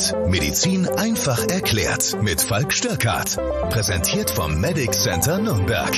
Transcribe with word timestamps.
hört 0.00 0.28
Medizin 0.28 0.88
einfach 0.88 1.46
erklärt 1.48 2.16
mit 2.22 2.40
Falk 2.40 2.72
Störkart. 2.72 3.36
Präsentiert 3.70 4.30
vom 4.30 4.58
Medic 4.58 4.94
Center 4.94 5.38
Nürnberg. 5.38 5.92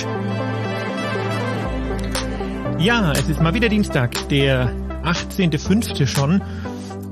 Ja, 2.80 3.12
es 3.12 3.28
ist 3.28 3.40
mal 3.40 3.54
wieder 3.54 3.68
Dienstag, 3.68 4.28
der 4.28 4.72
18.05. 5.04 6.06
schon. 6.06 6.42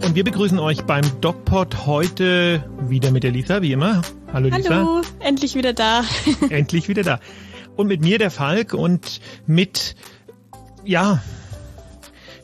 Und 0.04 0.14
wir 0.14 0.24
begrüßen 0.24 0.58
euch 0.58 0.82
beim 0.82 1.04
DocPod 1.20 1.86
heute 1.86 2.64
wieder 2.88 3.12
mit 3.12 3.22
der 3.22 3.30
Lisa, 3.30 3.62
wie 3.62 3.72
immer. 3.72 4.02
Hallo 4.32 4.48
Lisa. 4.48 4.70
Hallo, 4.70 5.02
endlich 5.20 5.54
wieder 5.54 5.72
da. 5.72 6.02
endlich 6.50 6.88
wieder 6.88 7.04
da. 7.04 7.20
Und 7.76 7.86
mit 7.86 8.00
mir 8.00 8.18
der 8.18 8.32
Falk 8.32 8.74
und 8.74 9.20
mit, 9.46 9.94
ja, 10.84 11.22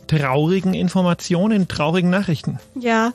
traurigen 0.06 0.74
Informationen, 0.74 1.66
traurigen 1.66 2.10
Nachrichten. 2.10 2.60
Ja, 2.78 3.12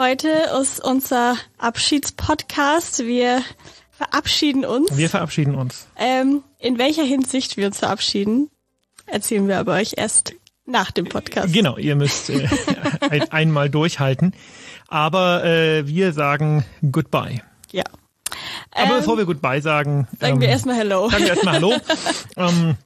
heute 0.00 0.30
ist 0.62 0.82
unser 0.82 1.36
Abschiedspodcast. 1.58 3.04
Wir 3.04 3.42
verabschieden 3.90 4.64
uns. 4.64 4.96
Wir 4.96 5.10
verabschieden 5.10 5.54
uns. 5.54 5.88
Ähm, 5.94 6.42
in 6.58 6.78
welcher 6.78 7.02
Hinsicht 7.02 7.58
wir 7.58 7.66
uns 7.66 7.80
verabschieden, 7.80 8.48
erzählen 9.04 9.46
wir 9.46 9.58
aber 9.58 9.74
euch 9.74 9.92
erst 9.98 10.32
nach 10.64 10.90
dem 10.90 11.04
Podcast. 11.04 11.52
Genau, 11.52 11.76
ihr 11.76 11.96
müsst 11.96 12.30
äh, 12.30 12.48
ein, 13.10 13.30
einmal 13.30 13.68
durchhalten. 13.68 14.32
Aber 14.88 15.44
äh, 15.44 15.86
wir 15.86 16.14
sagen 16.14 16.64
Goodbye. 16.90 17.42
Ja. 17.70 17.84
Aber 18.70 18.92
ähm, 18.92 18.96
bevor 19.00 19.18
wir 19.18 19.26
Goodbye 19.26 19.60
sagen, 19.60 20.08
sagen 20.18 20.36
ähm, 20.36 20.40
wir 20.40 20.48
erstmal 20.48 20.76
Hello. 20.76 21.10
Sagen 21.10 21.24
wir 21.24 21.30
erstmal 21.30 21.54
Hallo 21.56 21.74
ähm, 22.36 22.76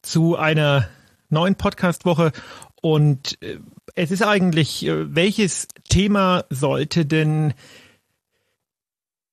zu 0.00 0.36
einer 0.36 0.88
neuen 1.28 1.56
Podcast-Woche. 1.56 2.32
Und 2.80 3.40
äh, 3.42 3.58
es 3.94 4.10
ist 4.10 4.22
eigentlich, 4.22 4.86
äh, 4.86 5.14
welches 5.14 5.68
Thema 5.88 6.44
sollte 6.50 7.06
denn 7.06 7.54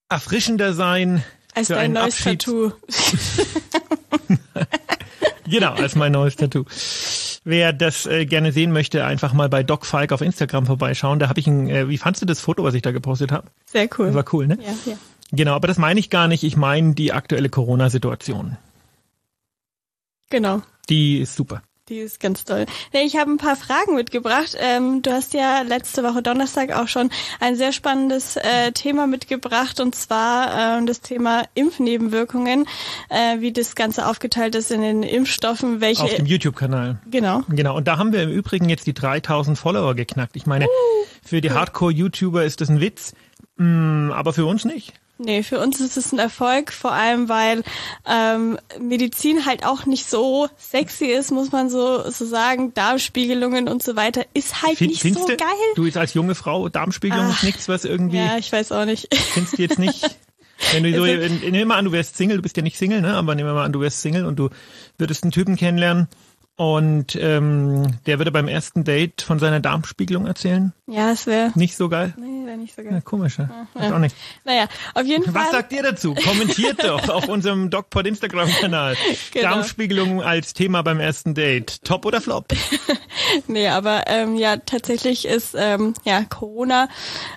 erfrischender 0.09 0.73
sein? 0.73 1.23
Als 1.53 1.67
dein 1.69 1.93
neues 1.93 2.15
Abschied? 2.15 2.41
Tattoo. 2.41 2.71
genau, 5.49 5.73
als 5.73 5.95
mein 5.95 6.11
neues 6.11 6.35
Tattoo. 6.35 6.65
Wer 7.43 7.73
das 7.73 8.07
äh, 8.07 8.25
gerne 8.25 8.51
sehen 8.51 8.71
möchte, 8.71 9.05
einfach 9.05 9.31
mal 9.33 9.49
bei 9.49 9.61
Doc 9.61 9.85
Falk 9.85 10.11
auf 10.11 10.21
Instagram 10.21 10.65
vorbeischauen. 10.65 11.19
Da 11.19 11.29
habe 11.29 11.39
ich 11.39 11.47
ein, 11.47 11.69
äh, 11.69 11.87
wie 11.87 11.99
fandst 11.99 12.21
du 12.21 12.25
das 12.25 12.39
Foto, 12.39 12.63
was 12.63 12.73
ich 12.73 12.81
da 12.81 12.91
gepostet 12.91 13.31
habe? 13.31 13.49
Sehr 13.65 13.87
cool. 13.97 14.07
Das 14.07 14.15
war 14.15 14.25
cool, 14.33 14.47
ne? 14.47 14.57
Ja, 14.61 14.73
ja. 14.91 14.97
Genau, 15.31 15.53
aber 15.53 15.67
das 15.67 15.77
meine 15.77 15.99
ich 15.99 16.09
gar 16.09 16.27
nicht. 16.27 16.43
Ich 16.43 16.57
meine 16.57 16.95
die 16.95 17.13
aktuelle 17.13 17.49
Corona-Situation. 17.49 18.57
Genau. 20.29 20.61
Die 20.89 21.19
ist 21.19 21.35
super. 21.35 21.61
Die 21.87 21.99
ist 21.99 22.19
ganz 22.19 22.43
toll. 22.45 22.65
Ich 22.93 23.15
habe 23.15 23.29
ein 23.29 23.37
paar 23.37 23.55
Fragen 23.55 23.93
mitgebracht. 23.93 24.57
Ähm, 24.59 25.03
du 25.03 25.11
hast 25.11 25.35
ja 25.35 25.61
letzte 25.61 26.01
Woche 26.01 26.23
Donnerstag 26.23 26.75
auch 26.75 26.87
schon 26.87 27.11
ein 27.39 27.55
sehr 27.55 27.71
spannendes 27.73 28.37
äh, 28.37 28.71
Thema 28.71 29.05
mitgebracht 29.05 29.79
und 29.79 29.93
zwar 29.93 30.79
äh, 30.79 30.85
das 30.87 31.01
Thema 31.01 31.43
Impfnebenwirkungen, 31.53 32.65
äh, 33.09 33.39
wie 33.39 33.53
das 33.53 33.75
Ganze 33.75 34.07
aufgeteilt 34.07 34.55
ist 34.55 34.71
in 34.71 34.81
den 34.81 35.03
Impfstoffen, 35.03 35.79
welche 35.79 36.01
auf 36.01 36.15
dem 36.15 36.25
YouTube-Kanal. 36.25 36.97
Genau. 37.11 37.43
Genau. 37.49 37.77
Und 37.77 37.87
da 37.87 37.99
haben 37.99 38.13
wir 38.13 38.23
im 38.23 38.31
Übrigen 38.31 38.67
jetzt 38.67 38.87
die 38.87 38.95
3000 38.95 39.55
Follower 39.55 39.93
geknackt. 39.93 40.35
Ich 40.35 40.47
meine, 40.47 40.65
uh, 40.65 40.69
für 41.21 41.39
die 41.39 41.51
Hardcore-YouTuber 41.51 42.45
ist 42.45 42.61
das 42.61 42.69
ein 42.69 42.81
Witz, 42.81 43.13
mm, 43.57 44.09
aber 44.11 44.33
für 44.33 44.47
uns 44.47 44.65
nicht. 44.65 44.95
Nee, 45.17 45.43
für 45.43 45.59
uns 45.59 45.79
ist 45.79 45.95
es 45.95 46.11
ein 46.11 46.19
Erfolg, 46.19 46.73
vor 46.73 46.91
allem 46.91 47.29
weil 47.29 47.63
ähm, 48.05 48.57
Medizin 48.79 49.45
halt 49.45 49.65
auch 49.65 49.85
nicht 49.85 50.09
so 50.09 50.49
sexy 50.57 51.05
ist, 51.05 51.31
muss 51.31 51.53
man 51.53 51.69
so, 51.69 52.09
so 52.09 52.25
sagen. 52.25 52.73
Darmspiegelungen 52.73 53.69
und 53.69 53.81
so 53.81 53.95
weiter 53.95 54.25
ist 54.33 54.61
halt 54.61 54.77
Find, 54.77 54.91
nicht 54.91 55.17
so 55.17 55.25
du, 55.27 55.37
geil. 55.37 55.47
Du 55.75 55.85
jetzt 55.85 55.97
als 55.97 56.13
junge 56.13 56.35
Frau, 56.35 56.67
Darmspiegelung 56.67 57.27
Ach, 57.29 57.37
ist 57.37 57.43
nichts, 57.43 57.69
was 57.69 57.85
irgendwie... 57.85 58.17
Ja, 58.17 58.37
ich 58.37 58.51
weiß 58.51 58.73
auch 58.73 58.85
nicht. 58.85 59.07
Findest 59.33 59.57
du 59.57 59.61
jetzt 59.61 59.79
nicht... 59.79 60.17
Wenn 60.73 60.83
du 60.83 60.93
so, 60.95 61.05
nehmen 61.05 61.53
wir 61.53 61.65
mal 61.65 61.77
an, 61.77 61.85
du 61.85 61.93
wärst 61.93 62.17
Single, 62.17 62.37
du 62.37 62.43
bist 62.43 62.57
ja 62.57 62.63
nicht 62.63 62.77
Single, 62.77 63.01
ne? 63.01 63.15
Aber 63.15 63.35
nehmen 63.35 63.47
wir 63.47 63.53
mal 63.53 63.65
an, 63.65 63.71
du 63.71 63.79
wärst 63.79 64.01
Single 64.01 64.25
und 64.25 64.37
du 64.37 64.49
würdest 64.97 65.23
einen 65.23 65.31
Typen 65.31 65.55
kennenlernen 65.55 66.07
und 66.57 67.17
ähm, 67.17 67.99
der 68.05 68.17
würde 68.17 68.31
beim 68.31 68.47
ersten 68.47 68.85
Date 68.85 69.21
von 69.21 69.39
seiner 69.39 69.59
Darmspiegelung 69.59 70.25
erzählen. 70.25 70.71
Ja, 70.87 71.11
es 71.11 71.27
wäre 71.27 71.51
nicht 71.55 71.75
so 71.75 71.89
geil. 71.89 72.13
Nee, 72.17 72.45
wäre 72.45 72.57
nicht 72.57 72.75
so 72.75 72.81
geil. 72.81 72.93
Ja, 72.93 73.01
komisch, 73.01 73.39
ja. 73.39 73.49
ja. 73.77 73.93
auch 73.93 73.99
nicht. 73.99 74.15
Naja, 74.45 74.67
auf 74.93 75.05
jeden 75.05 75.25
Fall. 75.25 75.33
Was 75.33 75.51
sagt 75.51 75.73
ihr 75.73 75.83
dazu? 75.83 76.15
Kommentiert 76.15 76.81
doch 76.81 77.09
auf 77.09 77.27
unserem 77.27 77.69
DocPod 77.69 78.07
Instagram-Kanal. 78.07 78.95
Genau. 79.31 79.49
Darmspiegelung 79.49 80.21
als 80.21 80.53
Thema 80.53 80.81
beim 80.81 81.01
ersten 81.01 81.33
Date. 81.33 81.83
Top 81.83 82.05
oder 82.05 82.21
Flop? 82.21 82.47
nee, 83.47 83.67
aber 83.67 84.03
ähm, 84.07 84.35
ja, 84.37 84.55
tatsächlich 84.57 85.25
ist 85.25 85.55
ähm, 85.57 85.93
ja 86.05 86.23
Corona 86.23 86.87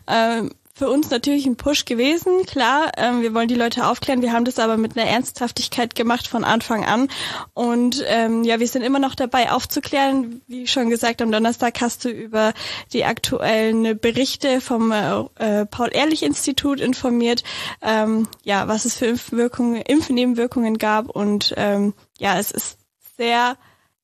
ähm, 0.07 0.53
für 0.79 0.89
uns 0.89 1.11
natürlich 1.11 1.45
ein 1.45 1.57
Push 1.57 1.87
gewesen. 1.87 2.47
Klar, 2.47 2.93
ähm, 2.97 3.21
wir 3.21 3.35
wollen 3.35 3.49
die 3.49 3.57
Leute 3.57 3.87
aufklären. 3.87 4.23
Wir 4.23 4.33
haben 4.33 4.45
das 4.45 4.61
aber 4.61 4.77
mit 4.77 4.97
einer 4.97 5.11
Ernsthaftigkeit 5.11 5.97
gemacht 5.97 6.29
von 6.29 6.45
Anfang 6.45 6.85
an. 6.85 7.09
Und 7.53 8.05
ähm, 8.07 8.45
ja, 8.45 8.61
wir 8.61 8.69
sind 8.69 8.83
immer 8.83 9.01
noch 9.01 9.17
dabei 9.17 9.51
aufzuklären. 9.51 10.41
Wie 10.47 10.69
schon 10.69 10.89
gesagt, 10.89 11.21
am 11.21 11.33
Donnerstag 11.33 11.81
hast 11.81 12.05
du 12.05 12.11
über 12.11 12.53
die 12.93 13.05
aktuellen 13.05 13.99
Berichte 13.99 14.61
vom 14.61 14.93
äh, 14.93 15.67
Paul-Ehrlich-Institut 15.67 16.79
informiert, 16.79 17.43
ähm, 17.83 18.29
ja, 18.45 18.69
was 18.69 18.85
es 18.85 18.97
für 18.97 19.07
Impfwirkungen, 19.07 19.83
Impfnebenwirkungen 19.83 20.79
gab. 20.79 21.09
Und 21.11 21.55
ähm, 21.57 21.93
ja, 22.19 22.39
es 22.39 22.53
ist 22.53 22.79
sehr 23.17 23.57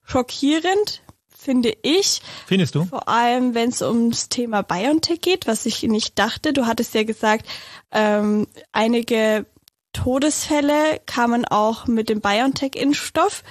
schockierend, 0.03 1.04
finde 1.44 1.77
ich. 1.82 2.22
Findest 2.47 2.75
du? 2.75 2.84
Vor 2.84 3.09
allem, 3.09 3.55
wenn 3.55 3.69
es 3.69 3.82
ums 3.82 4.28
Thema 4.28 4.62
BioNTech 4.62 5.21
geht, 5.21 5.47
was 5.47 5.66
ich 5.66 5.82
nicht 5.82 6.19
dachte. 6.19 6.53
Du 6.53 6.66
hattest 6.66 6.94
ja 6.94 7.05
gesagt, 7.05 7.47
ähm, 7.93 8.47
einige 8.72 9.47
Todesfälle 9.93 11.00
kamen 11.06 11.44
auch 11.44 11.87
mit 11.87 12.09
dem 12.09 12.21
BioNTech-Impfstoff. 12.21 13.44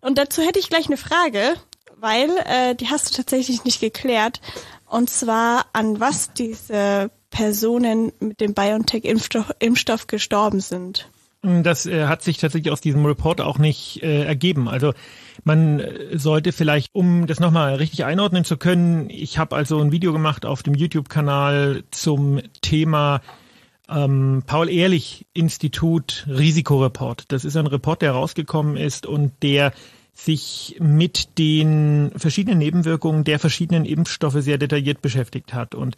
Und 0.00 0.18
dazu 0.18 0.42
hätte 0.42 0.58
ich 0.58 0.68
gleich 0.68 0.86
eine 0.86 0.96
Frage, 0.96 1.54
weil 1.96 2.30
äh, 2.44 2.74
die 2.74 2.88
hast 2.88 3.10
du 3.10 3.16
tatsächlich 3.16 3.64
nicht 3.64 3.80
geklärt. 3.80 4.40
Und 4.88 5.08
zwar, 5.08 5.66
an 5.72 5.98
was 6.00 6.32
diese 6.32 7.10
Personen 7.30 8.12
mit 8.20 8.40
dem 8.40 8.54
BioNTech-Impfstoff 8.54 9.52
Impfstoff 9.58 10.06
gestorben 10.06 10.60
sind. 10.60 11.08
Das 11.42 11.86
äh, 11.86 12.06
hat 12.06 12.22
sich 12.22 12.38
tatsächlich 12.38 12.72
aus 12.72 12.80
diesem 12.80 13.04
Report 13.06 13.40
auch 13.40 13.58
nicht 13.58 14.02
äh, 14.02 14.24
ergeben. 14.24 14.68
Also 14.68 14.94
man 15.46 15.80
sollte 16.12 16.50
vielleicht, 16.50 16.92
um 16.92 17.28
das 17.28 17.38
nochmal 17.38 17.76
richtig 17.76 18.04
einordnen 18.04 18.44
zu 18.44 18.56
können, 18.56 19.08
ich 19.10 19.38
habe 19.38 19.54
also 19.54 19.78
ein 19.78 19.92
Video 19.92 20.12
gemacht 20.12 20.44
auf 20.44 20.64
dem 20.64 20.74
YouTube-Kanal 20.74 21.84
zum 21.92 22.40
Thema 22.62 23.20
ähm, 23.88 24.42
Paul-Ehrlich-Institut 24.44 26.26
Risikoreport. 26.28 27.26
Das 27.28 27.44
ist 27.44 27.56
ein 27.56 27.68
Report, 27.68 28.02
der 28.02 28.10
rausgekommen 28.10 28.76
ist 28.76 29.06
und 29.06 29.34
der 29.44 29.72
sich 30.14 30.78
mit 30.80 31.38
den 31.38 32.10
verschiedenen 32.16 32.58
Nebenwirkungen 32.58 33.22
der 33.22 33.38
verschiedenen 33.38 33.84
Impfstoffe 33.84 34.40
sehr 34.40 34.58
detailliert 34.58 35.00
beschäftigt 35.00 35.54
hat. 35.54 35.76
Und 35.76 35.94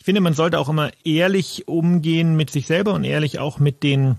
ich 0.00 0.06
finde, 0.06 0.20
man 0.20 0.34
sollte 0.34 0.58
auch 0.58 0.68
immer 0.68 0.90
ehrlich 1.04 1.68
umgehen 1.68 2.34
mit 2.34 2.50
sich 2.50 2.66
selber 2.66 2.94
und 2.94 3.04
ehrlich 3.04 3.38
auch 3.38 3.60
mit 3.60 3.84
den 3.84 4.16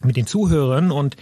mit 0.00 0.16
den 0.16 0.28
Zuhörern. 0.28 0.92
Und 0.92 1.16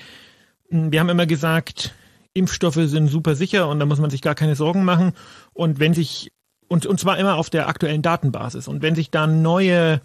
hm, 0.68 0.92
wir 0.92 1.00
haben 1.00 1.08
immer 1.08 1.24
gesagt, 1.24 1.94
Impfstoffe 2.34 2.80
sind 2.84 3.08
super 3.08 3.34
sicher 3.34 3.68
und 3.68 3.80
da 3.80 3.86
muss 3.86 3.98
man 3.98 4.10
sich 4.10 4.22
gar 4.22 4.34
keine 4.34 4.54
Sorgen 4.54 4.84
machen. 4.84 5.12
Und 5.52 5.80
wenn 5.80 5.94
sich, 5.94 6.30
und, 6.68 6.86
und 6.86 7.00
zwar 7.00 7.18
immer 7.18 7.36
auf 7.36 7.50
der 7.50 7.68
aktuellen 7.68 8.02
Datenbasis. 8.02 8.68
Und 8.68 8.82
wenn 8.82 8.94
sich 8.94 9.10
da 9.10 9.26
neue, 9.26 10.00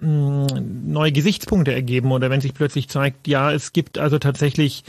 hm, 0.00 0.46
neue 0.86 1.12
Gesichtspunkte 1.12 1.72
ergeben 1.72 2.12
oder 2.12 2.30
wenn 2.30 2.40
sich 2.40 2.54
plötzlich 2.54 2.88
zeigt, 2.88 3.28
ja, 3.28 3.52
es 3.52 3.72
gibt 3.72 3.98
also 3.98 4.18
tatsächlich 4.18 4.84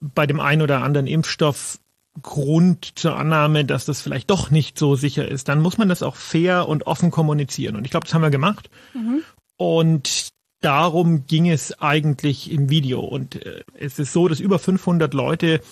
bei 0.00 0.26
dem 0.26 0.40
einen 0.40 0.62
oder 0.62 0.82
anderen 0.82 1.06
Impfstoff 1.06 1.78
Grund 2.20 2.98
zur 2.98 3.16
Annahme, 3.16 3.64
dass 3.64 3.86
das 3.86 4.02
vielleicht 4.02 4.28
doch 4.28 4.50
nicht 4.50 4.78
so 4.78 4.96
sicher 4.96 5.26
ist, 5.26 5.48
dann 5.48 5.62
muss 5.62 5.78
man 5.78 5.88
das 5.88 6.02
auch 6.02 6.16
fair 6.16 6.68
und 6.68 6.86
offen 6.86 7.10
kommunizieren. 7.10 7.74
Und 7.74 7.84
ich 7.86 7.90
glaube, 7.90 8.04
das 8.04 8.12
haben 8.12 8.22
wir 8.22 8.30
gemacht. 8.30 8.68
Mhm. 8.92 9.22
Und 9.56 10.28
darum 10.60 11.26
ging 11.26 11.48
es 11.48 11.80
eigentlich 11.80 12.50
im 12.50 12.68
Video. 12.68 13.00
Und 13.00 13.44
äh, 13.44 13.64
es 13.74 13.98
ist 13.98 14.12
so, 14.12 14.28
dass 14.28 14.40
über 14.40 14.58
500 14.58 15.14
Leute 15.14 15.62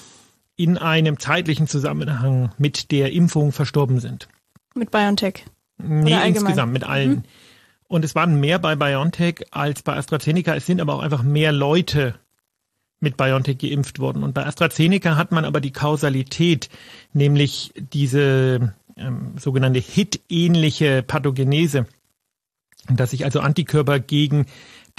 in 0.61 0.77
einem 0.77 1.19
zeitlichen 1.19 1.67
Zusammenhang 1.67 2.53
mit 2.59 2.91
der 2.91 3.13
Impfung 3.13 3.51
verstorben 3.51 3.99
sind. 3.99 4.29
Mit 4.75 4.91
BioNTech? 4.91 5.47
Nee, 5.79 6.29
insgesamt 6.29 6.75
mit 6.75 6.85
allen. 6.85 7.11
Mhm. 7.11 7.23
Und 7.89 8.05
es 8.05 8.15
waren 8.15 8.39
mehr 8.39 8.59
bei 8.59 8.77
BioNTech 8.77 9.47
als 9.53 9.83
bei 9.83 9.97
AstraZeneca. 9.97 10.55
Es 10.55 10.67
sind 10.67 10.83
aber 10.83 10.95
auch 10.95 11.01
einfach 11.01 11.23
mehr 11.23 11.51
Leute 11.51 12.15
mit 13.01 13.17
BioNTech 13.17 13.57
geimpft 13.57 14.01
worden. 14.01 14.23
Und 14.23 14.35
bei 14.35 14.45
AstraZeneca 14.45 15.17
hat 15.17 15.33
man 15.33 15.47
aber 15.47 15.63
die 15.63 15.73
Kausalität, 15.73 16.69
nämlich 17.15 17.73
diese 17.75 18.75
ähm, 18.99 19.39
sogenannte 19.39 19.81
HIT-ähnliche 19.81 21.03
Pathogenese, 21.03 21.87
dass 22.89 23.13
sich 23.13 23.25
also 23.25 23.41
Antikörper 23.41 23.99
gegen 23.99 24.45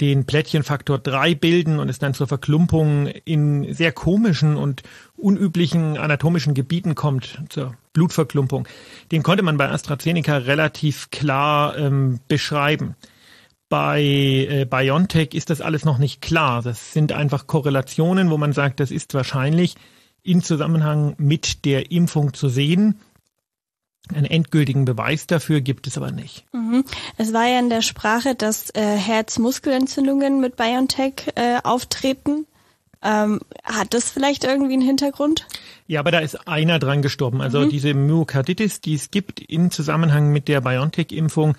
den 0.00 0.26
Plättchenfaktor 0.26 0.98
3 0.98 1.34
bilden 1.34 1.78
und 1.78 1.88
es 1.88 1.98
dann 1.98 2.14
zur 2.14 2.26
Verklumpung 2.26 3.06
in 3.06 3.72
sehr 3.72 3.92
komischen 3.92 4.56
und 4.56 4.82
unüblichen 5.16 5.96
anatomischen 5.96 6.54
Gebieten 6.54 6.94
kommt, 6.94 7.42
zur 7.48 7.74
Blutverklumpung. 7.92 8.66
Den 9.10 9.22
konnte 9.22 9.42
man 9.42 9.56
bei 9.56 9.68
AstraZeneca 9.68 10.38
relativ 10.38 11.10
klar 11.10 11.76
ähm, 11.76 12.20
beschreiben. 12.28 12.96
Bei 13.68 14.02
äh, 14.02 14.66
BioNTech 14.68 15.34
ist 15.34 15.50
das 15.50 15.60
alles 15.60 15.84
noch 15.84 15.98
nicht 15.98 16.20
klar. 16.20 16.62
Das 16.62 16.92
sind 16.92 17.12
einfach 17.12 17.46
Korrelationen, 17.46 18.30
wo 18.30 18.36
man 18.36 18.52
sagt, 18.52 18.80
das 18.80 18.90
ist 18.90 19.14
wahrscheinlich 19.14 19.76
in 20.22 20.42
Zusammenhang 20.42 21.14
mit 21.18 21.64
der 21.64 21.90
Impfung 21.90 22.34
zu 22.34 22.48
sehen. 22.48 23.00
Einen 24.08 24.26
endgültigen 24.26 24.84
Beweis 24.84 25.26
dafür 25.26 25.60
gibt 25.60 25.86
es 25.86 25.96
aber 25.96 26.10
nicht. 26.10 26.44
Mhm. 26.52 26.84
Es 27.18 27.32
war 27.32 27.46
ja 27.46 27.60
in 27.60 27.70
der 27.70 27.82
Sprache, 27.82 28.34
dass 28.34 28.70
äh, 28.70 28.96
Herzmuskelentzündungen 28.96 30.40
mit 30.40 30.56
BioNTech 30.56 31.32
äh, 31.36 31.58
auftreten. 31.62 32.46
Ähm, 33.00 33.40
hat 33.64 33.94
das 33.94 34.10
vielleicht 34.10 34.44
irgendwie 34.44 34.74
einen 34.74 34.82
Hintergrund? 34.82 35.46
Ja, 35.86 36.00
aber 36.00 36.10
da 36.10 36.18
ist 36.18 36.48
einer 36.48 36.78
dran 36.78 37.02
gestorben. 37.02 37.40
Also 37.40 37.60
mhm. 37.60 37.70
diese 37.70 37.94
Myokarditis, 37.94 38.80
die 38.80 38.94
es 38.94 39.10
gibt 39.10 39.40
in 39.40 39.70
Zusammenhang 39.70 40.30
mit 40.30 40.48
der 40.48 40.60
BioNTech-Impfung, 40.60 41.56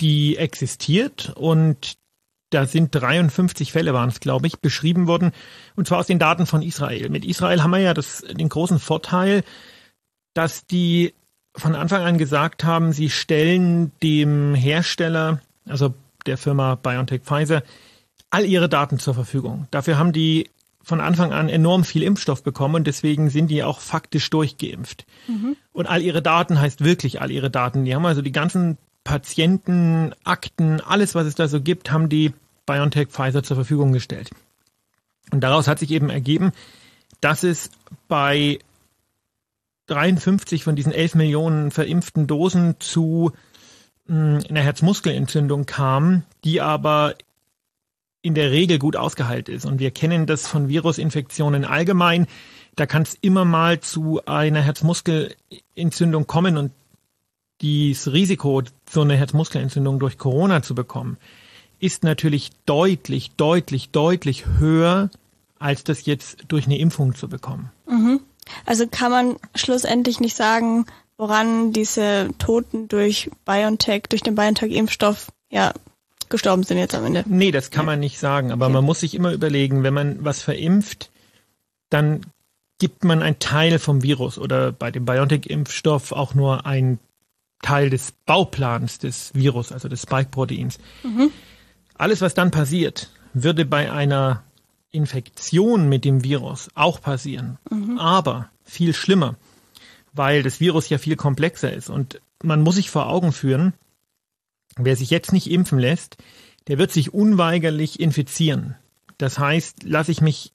die 0.00 0.36
existiert 0.36 1.32
und 1.36 1.96
da 2.50 2.66
sind 2.66 2.94
53 2.94 3.72
Fälle 3.72 3.94
waren 3.94 4.10
es, 4.10 4.20
glaube 4.20 4.46
ich, 4.46 4.58
beschrieben 4.58 5.06
worden, 5.06 5.32
und 5.74 5.88
zwar 5.88 5.98
aus 5.98 6.06
den 6.06 6.18
Daten 6.18 6.44
von 6.46 6.60
Israel. 6.60 7.08
Mit 7.08 7.24
Israel 7.24 7.62
haben 7.62 7.70
wir 7.70 7.78
ja 7.78 7.94
das, 7.94 8.22
den 8.30 8.48
großen 8.48 8.78
Vorteil, 8.78 9.42
dass 10.34 10.66
die 10.66 11.14
von 11.56 11.74
Anfang 11.74 12.02
an 12.02 12.18
gesagt 12.18 12.64
haben, 12.64 12.92
sie 12.92 13.10
stellen 13.10 13.92
dem 14.02 14.54
Hersteller, 14.54 15.40
also 15.66 15.94
der 16.26 16.38
Firma 16.38 16.76
BioNTech 16.76 17.22
Pfizer, 17.22 17.62
all 18.30 18.44
ihre 18.44 18.68
Daten 18.68 18.98
zur 18.98 19.14
Verfügung. 19.14 19.66
Dafür 19.70 19.98
haben 19.98 20.12
die 20.12 20.48
von 20.82 21.00
Anfang 21.00 21.32
an 21.32 21.48
enorm 21.48 21.84
viel 21.84 22.02
Impfstoff 22.02 22.42
bekommen 22.42 22.76
und 22.76 22.86
deswegen 22.86 23.30
sind 23.30 23.48
die 23.48 23.62
auch 23.62 23.80
faktisch 23.80 24.28
durchgeimpft. 24.30 25.06
Mhm. 25.28 25.56
Und 25.72 25.86
all 25.86 26.02
ihre 26.02 26.22
Daten 26.22 26.60
heißt 26.60 26.82
wirklich 26.82 27.20
all 27.20 27.30
ihre 27.30 27.50
Daten. 27.50 27.84
Die 27.84 27.94
haben 27.94 28.04
also 28.04 28.22
die 28.22 28.32
ganzen 28.32 28.78
Patientenakten, 29.04 30.80
alles, 30.80 31.14
was 31.14 31.26
es 31.26 31.34
da 31.34 31.48
so 31.48 31.60
gibt, 31.60 31.92
haben 31.92 32.08
die 32.08 32.32
BioNTech 32.66 33.08
Pfizer 33.08 33.42
zur 33.42 33.56
Verfügung 33.56 33.92
gestellt. 33.92 34.30
Und 35.30 35.40
daraus 35.40 35.68
hat 35.68 35.78
sich 35.78 35.90
eben 35.90 36.10
ergeben, 36.10 36.52
dass 37.20 37.42
es 37.44 37.70
bei 38.08 38.58
53 39.92 40.64
von 40.64 40.76
diesen 40.76 40.92
11 40.92 41.14
Millionen 41.14 41.70
verimpften 41.70 42.26
Dosen 42.26 42.76
zu 42.78 43.32
hm, 44.06 44.40
einer 44.48 44.62
Herzmuskelentzündung 44.62 45.66
kam, 45.66 46.22
die 46.44 46.60
aber 46.60 47.14
in 48.22 48.34
der 48.34 48.50
Regel 48.52 48.78
gut 48.78 48.96
ausgeheilt 48.96 49.48
ist. 49.48 49.66
Und 49.66 49.80
wir 49.80 49.90
kennen 49.90 50.26
das 50.26 50.46
von 50.46 50.68
Virusinfektionen 50.68 51.64
allgemein. 51.64 52.26
Da 52.76 52.86
kann 52.86 53.02
es 53.02 53.16
immer 53.20 53.44
mal 53.44 53.80
zu 53.80 54.24
einer 54.24 54.62
Herzmuskelentzündung 54.62 56.26
kommen 56.26 56.56
und 56.56 56.72
dieses 57.60 58.12
Risiko, 58.12 58.62
so 58.88 59.02
eine 59.02 59.16
Herzmuskelentzündung 59.16 59.98
durch 59.98 60.18
Corona 60.18 60.62
zu 60.62 60.74
bekommen, 60.74 61.16
ist 61.78 62.04
natürlich 62.04 62.50
deutlich, 62.66 63.32
deutlich, 63.36 63.90
deutlich 63.90 64.46
höher, 64.58 65.10
als 65.58 65.84
das 65.84 66.06
jetzt 66.06 66.44
durch 66.48 66.66
eine 66.66 66.78
Impfung 66.78 67.14
zu 67.14 67.28
bekommen. 67.28 67.70
Mhm. 67.88 68.20
Also 68.66 68.86
kann 68.86 69.10
man 69.10 69.36
schlussendlich 69.54 70.20
nicht 70.20 70.36
sagen, 70.36 70.86
woran 71.16 71.72
diese 71.72 72.30
Toten 72.38 72.88
durch 72.88 73.30
BioNTech, 73.44 74.04
durch 74.08 74.22
den 74.22 74.34
BioNTech-Impfstoff, 74.34 75.30
ja, 75.50 75.72
gestorben 76.28 76.62
sind 76.62 76.78
jetzt 76.78 76.94
am 76.94 77.04
Ende. 77.04 77.24
Nee, 77.26 77.50
das 77.50 77.70
kann 77.70 77.86
man 77.86 78.00
nicht 78.00 78.18
sagen. 78.18 78.50
Aber 78.52 78.66
okay. 78.66 78.74
man 78.74 78.84
muss 78.84 79.00
sich 79.00 79.14
immer 79.14 79.32
überlegen, 79.32 79.82
wenn 79.82 79.94
man 79.94 80.24
was 80.24 80.42
verimpft, 80.42 81.10
dann 81.90 82.22
gibt 82.78 83.04
man 83.04 83.22
einen 83.22 83.38
Teil 83.38 83.78
vom 83.78 84.02
Virus 84.02 84.38
oder 84.38 84.72
bei 84.72 84.90
dem 84.90 85.04
BioNTech-Impfstoff 85.04 86.10
auch 86.10 86.34
nur 86.34 86.66
einen 86.66 86.98
Teil 87.62 87.90
des 87.90 88.12
Bauplans 88.26 88.98
des 88.98 89.32
Virus, 89.34 89.70
also 89.70 89.88
des 89.88 90.02
Spike-Proteins. 90.02 90.78
Mhm. 91.04 91.30
Alles, 91.94 92.20
was 92.20 92.34
dann 92.34 92.50
passiert, 92.50 93.10
würde 93.34 93.64
bei 93.64 93.92
einer 93.92 94.42
Infektion 94.92 95.88
mit 95.88 96.04
dem 96.04 96.22
Virus 96.22 96.68
auch 96.74 97.00
passieren. 97.00 97.58
Mhm. 97.70 97.98
Aber 97.98 98.50
viel 98.62 98.94
schlimmer, 98.94 99.36
weil 100.12 100.42
das 100.42 100.60
Virus 100.60 100.88
ja 100.88 100.98
viel 100.98 101.16
komplexer 101.16 101.72
ist. 101.72 101.90
Und 101.90 102.20
man 102.42 102.62
muss 102.62 102.76
sich 102.76 102.90
vor 102.90 103.08
Augen 103.08 103.32
führen, 103.32 103.72
wer 104.76 104.96
sich 104.96 105.10
jetzt 105.10 105.32
nicht 105.32 105.50
impfen 105.50 105.78
lässt, 105.78 106.18
der 106.68 106.78
wird 106.78 106.92
sich 106.92 107.12
unweigerlich 107.12 107.98
infizieren. 107.98 108.76
Das 109.18 109.38
heißt, 109.38 109.82
lasse 109.82 110.12
ich 110.12 110.20
mich 110.20 110.52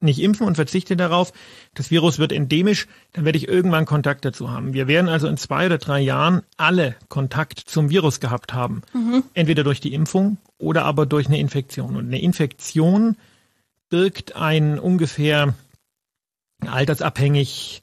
nicht 0.00 0.20
impfen 0.20 0.46
und 0.46 0.56
verzichte 0.56 0.96
darauf, 0.96 1.32
das 1.74 1.90
Virus 1.90 2.18
wird 2.18 2.32
endemisch, 2.32 2.86
dann 3.12 3.24
werde 3.24 3.38
ich 3.38 3.48
irgendwann 3.48 3.86
Kontakt 3.86 4.24
dazu 4.24 4.50
haben. 4.50 4.74
Wir 4.74 4.86
werden 4.86 5.08
also 5.08 5.26
in 5.26 5.36
zwei 5.36 5.66
oder 5.66 5.78
drei 5.78 6.00
Jahren 6.00 6.42
alle 6.56 6.96
Kontakt 7.08 7.58
zum 7.58 7.90
Virus 7.90 8.20
gehabt 8.20 8.52
haben. 8.52 8.82
Mhm. 8.92 9.24
Entweder 9.32 9.64
durch 9.64 9.80
die 9.80 9.94
Impfung 9.94 10.36
oder 10.58 10.84
aber 10.84 11.06
durch 11.06 11.26
eine 11.26 11.38
Infektion. 11.38 11.96
Und 11.96 12.06
eine 12.06 12.20
Infektion 12.20 13.16
birgt 13.88 14.36
ein 14.36 14.78
ungefähr 14.78 15.54
altersabhängig 16.66 17.82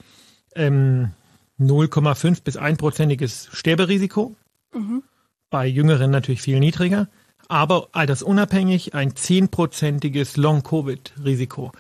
ähm, 0.56 1.12
0,5 1.60 2.44
bis 2.44 2.58
1-prozentiges 2.58 3.50
Sterberisiko. 3.52 4.36
Mhm. 4.74 5.04
Bei 5.50 5.68
Jüngeren 5.68 6.12
natürlich 6.12 6.42
viel 6.42 6.60
niedriger. 6.60 7.08
Aber 7.48 7.90
altersunabhängig 7.92 8.94
ein 8.94 9.12
10-prozentiges 9.12 10.40
Long-Covid-Risiko. 10.40 11.72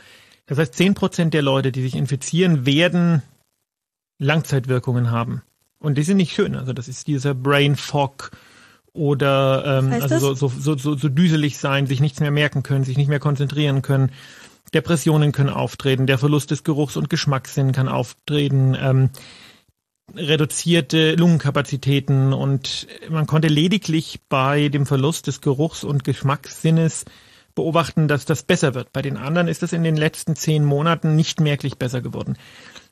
Das 0.45 0.57
heißt, 0.57 0.75
10 0.75 0.95
Prozent 0.95 1.33
der 1.33 1.41
Leute, 1.41 1.71
die 1.71 1.81
sich 1.81 1.95
infizieren, 1.95 2.65
werden 2.65 3.21
Langzeitwirkungen 4.17 5.11
haben. 5.11 5.41
Und 5.79 5.97
die 5.97 6.03
sind 6.03 6.17
nicht 6.17 6.33
schön. 6.33 6.55
Also 6.55 6.73
das 6.73 6.87
ist 6.87 7.07
dieser 7.07 7.33
Brain 7.33 7.75
Fog 7.75 8.31
oder 8.93 9.79
ähm, 9.79 9.93
also 9.93 10.33
so, 10.35 10.49
so, 10.49 10.75
so, 10.75 10.95
so, 10.97 11.09
düselig 11.09 11.57
sein, 11.57 11.87
sich 11.87 12.01
nichts 12.01 12.19
mehr 12.19 12.31
merken 12.31 12.63
können, 12.63 12.83
sich 12.83 12.97
nicht 12.97 13.07
mehr 13.07 13.19
konzentrieren 13.19 13.81
können. 13.81 14.11
Depressionen 14.73 15.31
können 15.31 15.49
auftreten, 15.49 16.07
der 16.07 16.17
Verlust 16.17 16.51
des 16.51 16.63
Geruchs- 16.63 16.97
und 16.97 17.09
Geschmackssinn 17.09 17.71
kann 17.71 17.87
auftreten, 17.87 18.75
ähm, 18.79 19.09
reduzierte 20.15 21.15
Lungenkapazitäten 21.15 22.33
und 22.33 22.87
man 23.09 23.27
konnte 23.27 23.47
lediglich 23.47 24.19
bei 24.27 24.69
dem 24.69 24.85
Verlust 24.85 25.27
des 25.27 25.41
Geruchs- 25.41 25.83
und 25.83 26.03
Geschmackssinnes 26.03 27.05
beobachten, 27.55 28.07
dass 28.07 28.25
das 28.25 28.43
besser 28.43 28.73
wird. 28.73 28.93
Bei 28.93 29.01
den 29.01 29.17
anderen 29.17 29.47
ist 29.47 29.63
es 29.63 29.73
in 29.73 29.83
den 29.83 29.97
letzten 29.97 30.35
zehn 30.35 30.63
Monaten 30.63 31.15
nicht 31.15 31.39
merklich 31.39 31.77
besser 31.77 32.01
geworden. 32.01 32.37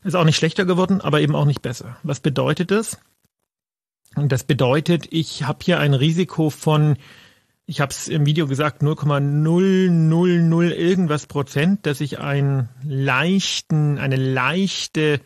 Ist 0.03 0.15
auch 0.15 0.25
nicht 0.25 0.37
schlechter 0.37 0.65
geworden, 0.65 1.01
aber 1.01 1.21
eben 1.21 1.35
auch 1.35 1.45
nicht 1.45 1.61
besser. 1.61 1.97
Was 2.03 2.19
bedeutet 2.19 2.71
das? 2.71 2.97
Und 4.15 4.31
das 4.31 4.43
bedeutet, 4.43 5.07
ich 5.11 5.43
habe 5.43 5.59
hier 5.63 5.79
ein 5.79 5.93
Risiko 5.93 6.49
von, 6.49 6.97
ich 7.65 7.81
habe 7.81 7.91
es 7.91 8.07
im 8.07 8.25
Video 8.25 8.47
gesagt, 8.47 8.81
0,000 8.81 10.71
irgendwas 10.73 11.27
Prozent, 11.27 11.85
dass 11.85 12.01
ich 12.01 12.19
einen 12.19 12.69
leichten, 12.83 13.97
eine 13.97 14.15
leichte 14.15 15.21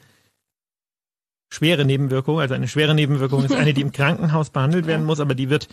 schwere 1.49 1.85
Nebenwirkung, 1.85 2.39
also 2.39 2.55
eine 2.55 2.67
schwere 2.67 2.95
Nebenwirkung 2.95 3.45
ist 3.45 3.53
eine, 3.53 3.73
die 3.73 3.81
im 3.81 3.91
Krankenhaus 3.93 4.49
behandelt 4.49 4.87
werden 4.87 5.05
muss, 5.05 5.19
aber 5.19 5.35
die 5.35 5.49
wird 5.49 5.69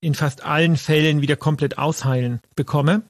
in 0.00 0.14
fast 0.14 0.44
allen 0.44 0.76
Fällen 0.76 1.20
wieder 1.20 1.36
komplett 1.36 1.78
ausheilen 1.78 2.40
bekomme, 2.56 3.02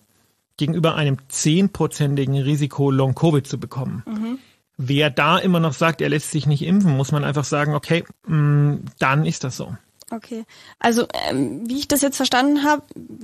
gegenüber 0.56 0.96
einem 0.96 1.18
zehnprozentigen 1.28 2.36
Risiko 2.36 2.90
Long-Covid 2.90 3.46
zu 3.46 3.60
bekommen. 3.60 4.02
Mhm. 4.06 4.38
Wer 4.82 5.10
da 5.10 5.36
immer 5.36 5.60
noch 5.60 5.74
sagt, 5.74 6.00
er 6.00 6.08
lässt 6.08 6.30
sich 6.30 6.46
nicht 6.46 6.62
impfen, 6.62 6.96
muss 6.96 7.12
man 7.12 7.22
einfach 7.22 7.44
sagen, 7.44 7.74
okay, 7.74 8.04
mh, 8.26 8.36
mm, 8.36 8.84
dann 8.98 9.26
ist 9.26 9.44
das 9.44 9.56
so. 9.56 9.76
Okay, 10.10 10.44
also 10.80 11.06
ähm, 11.28 11.68
wie 11.68 11.78
ich 11.78 11.86
das 11.86 12.00
jetzt 12.00 12.16
verstanden 12.16 12.64
habe, 12.64 12.82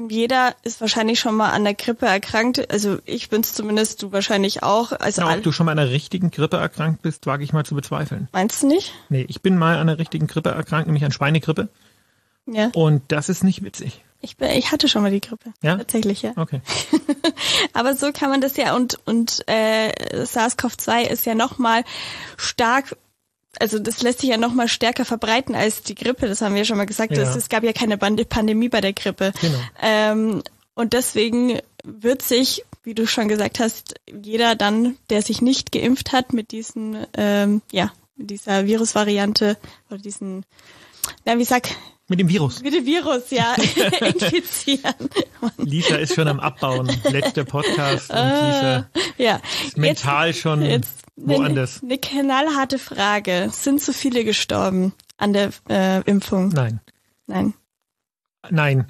jeder 0.08 0.54
ist 0.62 0.80
wahrscheinlich 0.80 1.18
schon 1.18 1.34
mal 1.34 1.50
an 1.50 1.64
der 1.64 1.74
Grippe 1.74 2.06
erkrankt. 2.06 2.70
Also 2.70 2.98
ich 3.06 3.28
bin's 3.28 3.54
zumindest, 3.54 4.02
du 4.02 4.12
wahrscheinlich 4.12 4.62
auch. 4.62 4.92
Also 4.92 5.22
Na, 5.22 5.34
ob 5.34 5.42
du 5.42 5.50
schon 5.50 5.66
mal 5.66 5.72
an 5.72 5.80
einer 5.80 5.90
richtigen 5.90 6.30
Grippe 6.30 6.58
erkrankt 6.58 7.02
bist, 7.02 7.26
wage 7.26 7.42
ich 7.42 7.52
mal 7.52 7.64
zu 7.64 7.74
bezweifeln. 7.74 8.28
Meinst 8.32 8.62
du 8.62 8.68
nicht? 8.68 8.92
Nee, 9.08 9.24
ich 9.28 9.42
bin 9.42 9.58
mal 9.58 9.76
an 9.76 9.88
einer 9.88 9.98
richtigen 9.98 10.28
Grippe 10.28 10.50
erkrankt, 10.50 10.86
nämlich 10.86 11.04
an 11.04 11.10
Schweinegrippe. 11.10 11.68
Ja. 12.46 12.70
Und 12.74 13.02
das 13.08 13.28
ist 13.28 13.42
nicht 13.42 13.64
witzig. 13.64 14.04
Ich, 14.26 14.36
ich 14.40 14.72
hatte 14.72 14.88
schon 14.88 15.02
mal 15.02 15.10
die 15.10 15.20
Grippe. 15.20 15.52
Ja? 15.62 15.76
Tatsächlich, 15.76 16.22
ja. 16.22 16.32
Okay. 16.36 16.60
Aber 17.72 17.94
so 17.94 18.12
kann 18.12 18.30
man 18.30 18.40
das 18.40 18.56
ja 18.56 18.74
und, 18.74 18.98
und 19.06 19.44
äh, 19.46 19.90
SARS-CoV-2 20.24 21.08
ist 21.08 21.26
ja 21.26 21.34
nochmal 21.34 21.84
stark 22.36 22.96
also 23.58 23.78
das 23.78 24.02
lässt 24.02 24.20
sich 24.20 24.28
ja 24.28 24.36
noch 24.36 24.52
mal 24.52 24.68
stärker 24.68 25.06
verbreiten 25.06 25.54
als 25.54 25.82
die 25.82 25.94
Grippe. 25.94 26.28
Das 26.28 26.42
haben 26.42 26.52
wir 26.52 26.58
ja 26.58 26.64
schon 26.66 26.76
mal 26.76 26.84
gesagt. 26.84 27.16
Ja. 27.16 27.22
Es, 27.22 27.34
es 27.34 27.48
gab 27.48 27.64
ja 27.64 27.72
keine 27.72 27.96
Pandemie 27.96 28.68
bei 28.68 28.82
der 28.82 28.92
Grippe. 28.92 29.32
Genau. 29.40 29.58
Ähm, 29.80 30.42
und 30.74 30.92
deswegen 30.92 31.58
wird 31.82 32.20
sich, 32.20 32.66
wie 32.82 32.92
du 32.92 33.06
schon 33.06 33.28
gesagt 33.28 33.58
hast, 33.58 33.94
jeder 34.12 34.56
dann, 34.56 34.98
der 35.08 35.22
sich 35.22 35.40
nicht 35.40 35.72
geimpft 35.72 36.12
hat 36.12 36.34
mit 36.34 36.50
diesen, 36.50 37.06
ähm, 37.16 37.62
ja, 37.72 37.92
mit 38.16 38.28
dieser 38.28 38.66
Virusvariante 38.66 39.56
oder 39.88 40.00
diesen 40.00 40.44
na, 41.24 41.38
wie 41.38 41.44
sag, 41.44 41.68
mit 42.08 42.20
dem 42.20 42.28
Virus. 42.28 42.62
Mit 42.62 42.74
dem 42.74 42.86
Virus, 42.86 43.30
ja, 43.30 43.54
infizieren. 44.00 44.94
Lisa 45.58 45.96
ist 45.96 46.14
schon 46.14 46.28
am 46.28 46.40
Abbauen. 46.40 46.90
Letzter 47.10 47.44
Podcast 47.44 48.10
und 48.10 48.16
Lisa 48.16 48.78
äh, 48.78 49.22
ja. 49.22 49.40
ist 49.64 49.76
mental 49.76 50.28
jetzt, 50.28 50.40
schon 50.40 50.62
jetzt 50.62 51.04
woanders. 51.16 51.82
Eine, 51.82 51.92
eine 51.92 52.00
knallharte 52.00 52.78
Frage. 52.78 53.48
Sind 53.52 53.82
zu 53.82 53.92
viele 53.92 54.24
gestorben 54.24 54.92
an 55.16 55.32
der 55.32 55.50
äh, 55.68 56.02
Impfung? 56.02 56.50
Nein. 56.50 56.80
Nein. 57.26 57.54
Nein. 58.50 58.86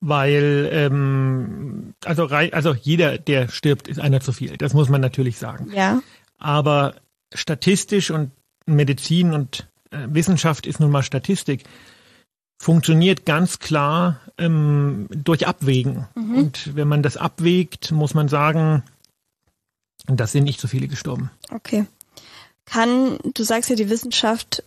Weil, 0.00 0.68
ähm, 0.72 1.94
also, 2.04 2.26
also 2.26 2.74
jeder, 2.74 3.18
der 3.18 3.48
stirbt, 3.48 3.88
ist 3.88 4.00
einer 4.00 4.20
zu 4.20 4.32
viel. 4.32 4.56
Das 4.56 4.74
muss 4.74 4.88
man 4.88 5.00
natürlich 5.00 5.38
sagen. 5.38 5.70
Ja. 5.72 6.02
Aber 6.38 6.96
statistisch 7.32 8.10
und 8.10 8.32
Medizin 8.66 9.32
und 9.32 9.68
äh, 9.90 9.98
Wissenschaft 10.08 10.66
ist 10.66 10.80
nun 10.80 10.90
mal 10.90 11.02
Statistik, 11.02 11.64
funktioniert 12.62 13.26
ganz 13.26 13.58
klar 13.58 14.20
ähm, 14.38 15.08
durch 15.10 15.48
Abwägen. 15.48 16.06
Und 16.14 16.76
wenn 16.76 16.86
man 16.86 17.02
das 17.02 17.16
abwägt, 17.16 17.90
muss 17.90 18.14
man 18.14 18.28
sagen, 18.28 18.84
das 20.06 20.30
sind 20.30 20.44
nicht 20.44 20.60
so 20.60 20.68
viele 20.68 20.86
gestorben. 20.86 21.32
Okay. 21.50 21.86
Kann, 22.64 23.18
du 23.34 23.42
sagst 23.42 23.68
ja, 23.68 23.74
die 23.74 23.90
Wissenschaft 23.90 24.62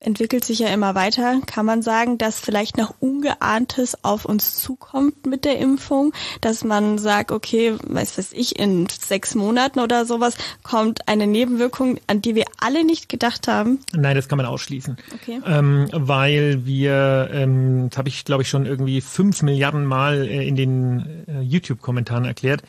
entwickelt 0.00 0.44
sich 0.44 0.58
ja 0.58 0.68
immer 0.68 0.94
weiter. 0.94 1.40
Kann 1.46 1.66
man 1.66 1.82
sagen, 1.82 2.16
dass 2.16 2.40
vielleicht 2.40 2.78
noch 2.78 2.94
Ungeahntes 3.00 4.02
auf 4.02 4.24
uns 4.24 4.56
zukommt 4.56 5.26
mit 5.26 5.44
der 5.44 5.58
Impfung? 5.58 6.12
Dass 6.40 6.64
man 6.64 6.98
sagt, 6.98 7.30
okay, 7.30 7.74
weiß 7.82 8.16
was 8.16 8.32
ich, 8.32 8.58
in 8.58 8.88
sechs 8.88 9.34
Monaten 9.34 9.78
oder 9.78 10.06
sowas 10.06 10.36
kommt 10.62 11.06
eine 11.06 11.26
Nebenwirkung, 11.26 11.98
an 12.06 12.22
die 12.22 12.34
wir 12.34 12.46
alle 12.58 12.84
nicht 12.84 13.08
gedacht 13.10 13.46
haben? 13.46 13.80
Nein, 13.92 14.16
das 14.16 14.28
kann 14.28 14.38
man 14.38 14.46
ausschließen. 14.46 14.96
Okay. 15.14 15.40
Ähm, 15.46 15.88
weil 15.92 16.64
wir, 16.64 17.28
ähm, 17.32 17.88
das 17.90 17.98
habe 17.98 18.08
ich 18.08 18.24
glaube 18.24 18.42
ich 18.42 18.48
schon 18.48 18.64
irgendwie 18.64 19.02
fünf 19.02 19.42
Milliarden 19.42 19.84
Mal 19.84 20.26
äh, 20.26 20.48
in 20.48 20.56
den 20.56 21.26
äh, 21.28 21.40
YouTube-Kommentaren 21.42 22.24
erklärt, 22.24 22.62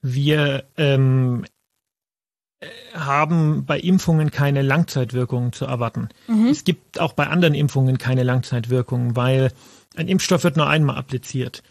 wir 0.00 0.64
ähm, 0.76 1.44
äh, 1.44 1.48
haben 2.94 3.64
bei 3.64 3.78
Impfungen 3.80 4.30
keine 4.30 4.62
Langzeitwirkungen 4.62 5.52
zu 5.52 5.64
erwarten. 5.64 6.08
Es 6.50 6.64
gibt 6.64 7.00
auch 7.00 7.12
bei 7.12 7.26
anderen 7.26 7.54
Impfungen 7.54 7.98
keine 7.98 8.22
Langzeitwirkungen, 8.22 9.16
weil 9.16 9.52
ein 9.96 10.08
Impfstoff 10.08 10.44
wird 10.44 10.56
nur 10.56 10.68
einmal 10.68 10.96
appliziert, 10.96 11.62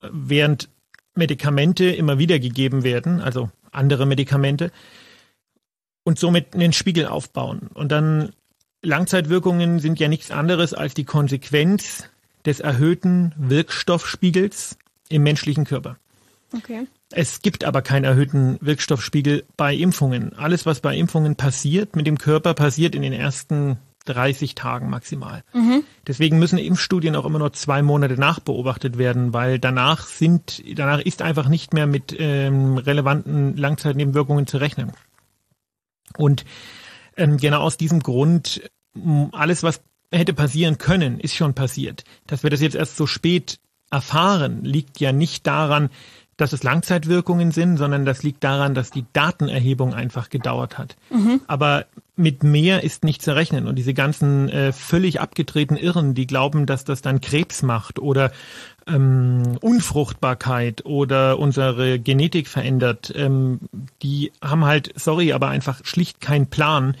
während 0.00 0.68
Medikamente 1.14 1.86
immer 1.86 2.18
wieder 2.18 2.38
gegeben 2.38 2.82
werden, 2.82 3.20
also 3.20 3.50
andere 3.72 4.06
Medikamente, 4.06 4.70
und 6.04 6.18
somit 6.18 6.54
einen 6.54 6.72
Spiegel 6.72 7.06
aufbauen. 7.06 7.68
Und 7.74 7.92
dann 7.92 8.32
Langzeitwirkungen 8.82 9.78
sind 9.78 10.00
ja 10.00 10.08
nichts 10.08 10.30
anderes 10.30 10.74
als 10.74 10.94
die 10.94 11.04
Konsequenz 11.04 12.08
des 12.46 12.60
erhöhten 12.60 13.34
Wirkstoffspiegels 13.36 14.78
im 15.08 15.22
menschlichen 15.22 15.64
Körper. 15.64 15.98
Okay. 16.56 16.86
Es 17.12 17.42
gibt 17.42 17.64
aber 17.64 17.82
keinen 17.82 18.04
erhöhten 18.04 18.58
Wirkstoffspiegel 18.60 19.44
bei 19.56 19.74
Impfungen. 19.74 20.32
Alles, 20.34 20.64
was 20.64 20.80
bei 20.80 20.96
Impfungen 20.96 21.34
passiert 21.34 21.96
mit 21.96 22.06
dem 22.06 22.18
Körper, 22.18 22.54
passiert 22.54 22.94
in 22.94 23.02
den 23.02 23.12
ersten 23.12 23.78
30 24.06 24.54
Tagen 24.54 24.88
maximal. 24.88 25.42
Deswegen 26.06 26.38
müssen 26.38 26.58
Impfstudien 26.58 27.16
auch 27.16 27.26
immer 27.26 27.38
nur 27.38 27.52
zwei 27.52 27.82
Monate 27.82 28.14
nachbeobachtet 28.14 28.96
werden, 28.96 29.32
weil 29.32 29.58
danach 29.58 30.06
sind, 30.06 30.62
danach 30.76 31.00
ist 31.00 31.20
einfach 31.22 31.48
nicht 31.48 31.74
mehr 31.74 31.86
mit 31.86 32.14
ähm, 32.18 32.78
relevanten 32.78 33.56
Langzeitnebenwirkungen 33.56 34.46
zu 34.46 34.58
rechnen. 34.58 34.92
Und 36.16 36.44
ähm, 37.16 37.36
genau 37.36 37.60
aus 37.60 37.76
diesem 37.76 38.00
Grund, 38.00 38.62
alles, 39.32 39.62
was 39.62 39.82
hätte 40.12 40.32
passieren 40.32 40.78
können, 40.78 41.20
ist 41.20 41.34
schon 41.34 41.54
passiert. 41.54 42.04
Dass 42.26 42.42
wir 42.42 42.50
das 42.50 42.60
jetzt 42.60 42.76
erst 42.76 42.96
so 42.96 43.06
spät 43.06 43.60
erfahren, 43.90 44.64
liegt 44.64 45.00
ja 45.00 45.12
nicht 45.12 45.46
daran, 45.46 45.90
dass 46.40 46.52
es 46.52 46.62
Langzeitwirkungen 46.62 47.50
sind, 47.50 47.76
sondern 47.76 48.04
das 48.04 48.22
liegt 48.22 48.42
daran, 48.44 48.74
dass 48.74 48.90
die 48.90 49.04
Datenerhebung 49.12 49.94
einfach 49.94 50.30
gedauert 50.30 50.78
hat. 50.78 50.96
Aber 51.46 51.86
mit 52.16 52.42
mehr 52.42 52.84
ist 52.84 53.02
nicht 53.04 53.22
zu 53.22 53.34
rechnen. 53.34 53.66
Und 53.66 53.76
diese 53.76 53.94
ganzen 53.94 54.48
äh, 54.50 54.72
völlig 54.72 55.20
abgedrehten 55.20 55.76
Irren, 55.76 56.14
die 56.14 56.26
glauben, 56.26 56.66
dass 56.66 56.84
das 56.84 57.02
dann 57.02 57.20
Krebs 57.20 57.62
macht 57.62 57.98
oder 57.98 58.30
ähm, 58.86 59.56
Unfruchtbarkeit 59.60 60.84
oder 60.84 61.38
unsere 61.38 61.98
Genetik 61.98 62.48
verändert, 62.48 63.12
ähm, 63.16 63.60
die 64.02 64.32
haben 64.42 64.64
halt, 64.64 64.92
sorry, 64.96 65.32
aber 65.32 65.48
einfach 65.48 65.84
schlicht 65.84 66.20
keinen 66.20 66.48
Plan, 66.48 66.96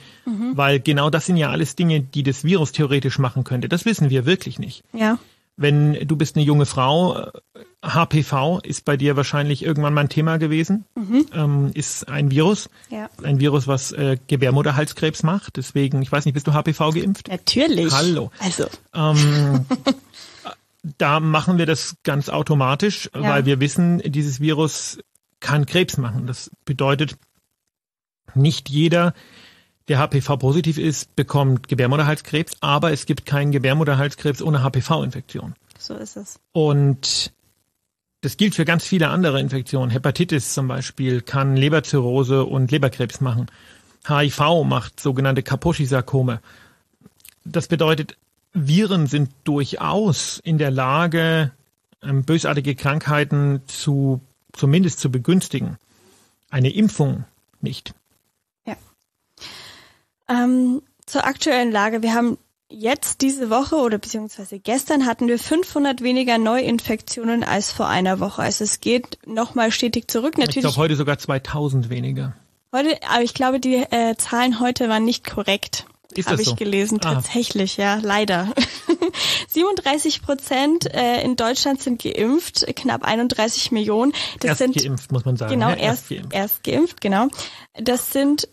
weil 0.54 0.80
genau 0.80 1.10
das 1.10 1.26
sind 1.26 1.36
ja 1.36 1.50
alles 1.50 1.76
Dinge, 1.76 2.00
die 2.00 2.22
das 2.22 2.44
Virus 2.44 2.72
theoretisch 2.72 3.18
machen 3.18 3.44
könnte. 3.44 3.68
Das 3.68 3.84
wissen 3.84 4.10
wir 4.10 4.26
wirklich 4.26 4.58
nicht. 4.58 4.84
Ja. 4.92 5.18
Wenn 5.62 6.06
du 6.08 6.16
bist 6.16 6.36
eine 6.36 6.44
junge 6.44 6.64
Frau, 6.64 7.18
äh, 7.18 7.30
HPV 7.84 8.60
ist 8.62 8.86
bei 8.86 8.96
dir 8.96 9.16
wahrscheinlich 9.16 9.62
irgendwann 9.62 9.92
mal 9.92 10.00
ein 10.00 10.08
Thema 10.08 10.38
gewesen, 10.38 10.86
ähm, 11.34 11.70
ist 11.74 12.08
ein 12.08 12.30
Virus, 12.30 12.70
Ja. 12.88 13.10
ein 13.22 13.40
Virus, 13.40 13.66
was 13.68 13.92
äh, 13.92 14.16
Gebärmutterhalskrebs 14.26 15.22
macht. 15.22 15.58
Deswegen, 15.58 16.00
ich 16.00 16.10
weiß 16.10 16.24
nicht, 16.24 16.32
bist 16.32 16.46
du 16.46 16.54
HPV 16.54 16.92
geimpft? 16.92 17.28
Natürlich. 17.28 17.92
Hallo. 17.92 18.30
Also, 18.38 18.66
Ähm, 18.94 19.66
da 20.98 21.20
machen 21.20 21.58
wir 21.58 21.66
das 21.66 21.96
ganz 22.04 22.28
automatisch, 22.30 23.10
Ja. 23.14 23.20
weil 23.22 23.44
wir 23.44 23.60
wissen, 23.60 23.98
dieses 24.04 24.40
Virus 24.40 24.98
kann 25.40 25.66
Krebs 25.66 25.98
machen. 25.98 26.26
Das 26.26 26.50
bedeutet, 26.64 27.16
nicht 28.34 28.68
jeder, 28.70 29.12
der 29.90 29.98
HPV-positiv 29.98 30.78
ist, 30.78 31.16
bekommt 31.16 31.66
Gebärmutterhalskrebs, 31.66 32.52
aber 32.60 32.92
es 32.92 33.06
gibt 33.06 33.26
keinen 33.26 33.50
Gebärmutterhalskrebs 33.50 34.40
ohne 34.40 34.62
HPV-Infektion. 34.62 35.54
so 35.78 35.94
ist 35.94 36.16
es. 36.16 36.38
Und 36.52 37.32
das 38.20 38.36
gilt 38.36 38.54
für 38.54 38.64
ganz 38.64 38.84
viele 38.84 39.08
andere 39.08 39.40
Infektionen. 39.40 39.90
Hepatitis 39.90 40.54
zum 40.54 40.68
Beispiel 40.68 41.22
kann 41.22 41.56
Leberzirrhose 41.56 42.44
und 42.44 42.70
Leberkrebs 42.70 43.20
machen. 43.20 43.46
HIV 44.06 44.62
macht 44.64 45.00
sogenannte 45.00 45.42
Kaposi-Sarkome. 45.42 46.40
Das 47.44 47.66
bedeutet, 47.66 48.16
Viren 48.52 49.08
sind 49.08 49.32
durchaus 49.42 50.38
in 50.44 50.58
der 50.58 50.70
Lage, 50.70 51.50
ähm, 52.00 52.22
bösartige 52.22 52.76
Krankheiten 52.76 53.62
zu, 53.66 54.20
zumindest 54.52 55.00
zu 55.00 55.10
begünstigen. 55.10 55.78
Eine 56.48 56.70
Impfung 56.70 57.24
nicht. 57.60 57.94
Ähm, 60.30 60.82
zur 61.06 61.24
aktuellen 61.26 61.72
Lage. 61.72 62.02
Wir 62.02 62.14
haben 62.14 62.38
jetzt 62.68 63.20
diese 63.20 63.50
Woche 63.50 63.76
oder 63.76 63.98
beziehungsweise 63.98 64.60
gestern 64.60 65.04
hatten 65.06 65.26
wir 65.26 65.38
500 65.40 66.02
weniger 66.02 66.38
Neuinfektionen 66.38 67.42
als 67.42 67.72
vor 67.72 67.88
einer 67.88 68.20
Woche. 68.20 68.42
Also 68.42 68.62
es 68.62 68.80
geht 68.80 69.18
nochmal 69.26 69.72
stetig 69.72 70.08
zurück. 70.08 70.34
Ich 70.36 70.44
Natürlich 70.46 70.62
glaube, 70.62 70.76
heute 70.76 70.94
sogar 70.96 71.18
2000 71.18 71.90
weniger. 71.90 72.36
heute, 72.72 72.96
aber 73.08 73.22
ich 73.24 73.34
glaube, 73.34 73.58
die 73.58 73.74
äh, 73.74 74.14
Zahlen 74.16 74.60
heute 74.60 74.88
waren 74.88 75.04
nicht 75.04 75.28
korrekt. 75.28 75.86
Habe 76.26 76.42
ich 76.42 76.48
so? 76.48 76.54
gelesen, 76.56 76.98
Ah. 77.04 77.14
tatsächlich, 77.14 77.76
ja, 77.76 77.98
leider. 78.02 78.52
37 79.48 80.22
Prozent 80.22 80.92
äh, 80.92 81.22
in 81.22 81.36
Deutschland 81.36 81.80
sind 81.82 82.02
geimpft, 82.02 82.66
knapp 82.76 83.04
31 83.04 83.70
Millionen. 83.72 84.12
Das 84.40 84.44
Erst 84.50 84.58
sind 84.58 84.76
geimpft, 84.82 85.12
muss 85.12 85.24
man 85.24 85.36
sagen. 85.36 85.52
Genau, 85.52 85.70
Ja, 85.70 85.76
erst, 85.76 86.08
geimpft. 86.08 86.32
erst 86.34 86.64
geimpft, 86.64 87.00
genau. 87.00 87.28
Das 87.74 88.12
sind 88.12 88.48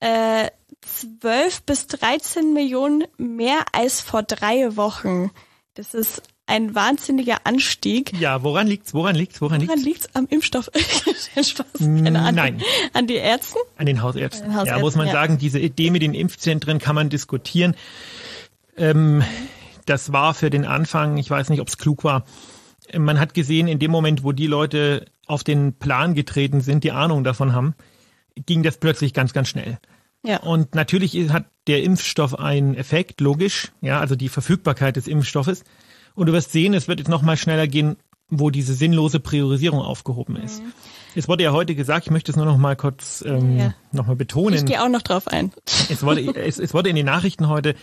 äh, 0.00 0.48
12 0.88 1.62
bis 1.62 1.86
13 1.86 2.52
Millionen 2.52 3.04
mehr 3.16 3.64
als 3.72 4.00
vor 4.00 4.22
drei 4.22 4.76
Wochen. 4.76 5.30
Das 5.74 5.94
ist 5.94 6.22
ein 6.46 6.74
wahnsinniger 6.74 7.38
Anstieg. 7.44 8.18
Ja, 8.18 8.42
woran 8.42 8.66
liegt's? 8.66 8.94
Woran 8.94 9.14
liegt's? 9.14 9.40
Woran 9.40 9.60
liegt's? 9.60 9.74
Woran 9.74 9.84
liegt's 9.84 10.08
am 10.14 10.26
Impfstoff? 10.28 10.70
Spaß, 10.74 11.66
keine 11.78 12.20
Ahnung. 12.20 12.34
Nein. 12.34 12.62
An 12.94 13.06
die 13.06 13.16
Ärzten? 13.16 13.58
An 13.76 13.86
den 13.86 14.02
Hausärzten. 14.02 14.44
An 14.44 14.50
den 14.50 14.56
Hausärzten, 14.56 14.78
ja, 14.78 14.82
muss 14.82 14.96
man 14.96 15.06
ja. 15.06 15.12
sagen, 15.12 15.38
diese 15.38 15.58
Idee 15.60 15.90
mit 15.90 16.02
den 16.02 16.14
Impfzentren 16.14 16.78
kann 16.78 16.94
man 16.94 17.10
diskutieren. 17.10 17.76
Ähm, 18.76 19.22
das 19.84 20.12
war 20.12 20.34
für 20.34 20.50
den 20.50 20.64
Anfang, 20.64 21.18
ich 21.18 21.30
weiß 21.30 21.50
nicht, 21.50 21.60
ob 21.60 21.68
es 21.68 21.76
klug 21.76 22.02
war. 22.02 22.24
Man 22.96 23.20
hat 23.20 23.34
gesehen, 23.34 23.68
in 23.68 23.78
dem 23.78 23.90
Moment, 23.90 24.24
wo 24.24 24.32
die 24.32 24.46
Leute 24.46 25.04
auf 25.26 25.44
den 25.44 25.74
Plan 25.74 26.14
getreten 26.14 26.62
sind, 26.62 26.82
die 26.82 26.92
Ahnung 26.92 27.24
davon 27.24 27.52
haben, 27.52 27.74
ging 28.46 28.62
das 28.62 28.78
plötzlich 28.78 29.12
ganz, 29.12 29.34
ganz 29.34 29.48
schnell. 29.48 29.78
Ja. 30.24 30.38
Und 30.40 30.74
natürlich 30.74 31.14
hat 31.32 31.46
der 31.66 31.82
Impfstoff 31.82 32.38
einen 32.38 32.74
Effekt, 32.74 33.20
logisch, 33.20 33.70
ja, 33.80 34.00
also 34.00 34.16
die 34.16 34.28
Verfügbarkeit 34.28 34.96
des 34.96 35.06
Impfstoffes. 35.06 35.64
Und 36.14 36.26
du 36.26 36.32
wirst 36.32 36.52
sehen, 36.52 36.74
es 36.74 36.88
wird 36.88 36.98
jetzt 36.98 37.08
noch 37.08 37.22
mal 37.22 37.36
schneller 37.36 37.66
gehen, 37.68 37.96
wo 38.28 38.50
diese 38.50 38.74
sinnlose 38.74 39.20
Priorisierung 39.20 39.80
aufgehoben 39.80 40.36
ist. 40.36 40.62
Es 41.14 41.28
wurde 41.28 41.44
ja 41.44 41.52
heute 41.52 41.74
gesagt, 41.74 42.06
ich 42.06 42.10
möchte 42.10 42.30
es 42.32 42.36
nur 42.36 42.44
noch 42.46 42.58
mal 42.58 42.76
kurz 42.76 43.24
ähm, 43.26 43.58
Ja. 43.58 43.74
noch 43.92 44.06
mal 44.06 44.12
Ich 44.14 44.18
betonen. 44.18 44.66
gehe 44.66 44.82
auch 44.82 44.88
noch 44.90 45.02
drauf 45.02 45.28
ein. 45.28 45.52
Es 45.88 46.02
wurde, 46.02 46.20
es, 46.36 46.58
es 46.58 46.74
wurde 46.74 46.90
in 46.90 46.96
den 46.96 47.06
Nachrichten 47.06 47.48
heute, 47.48 47.74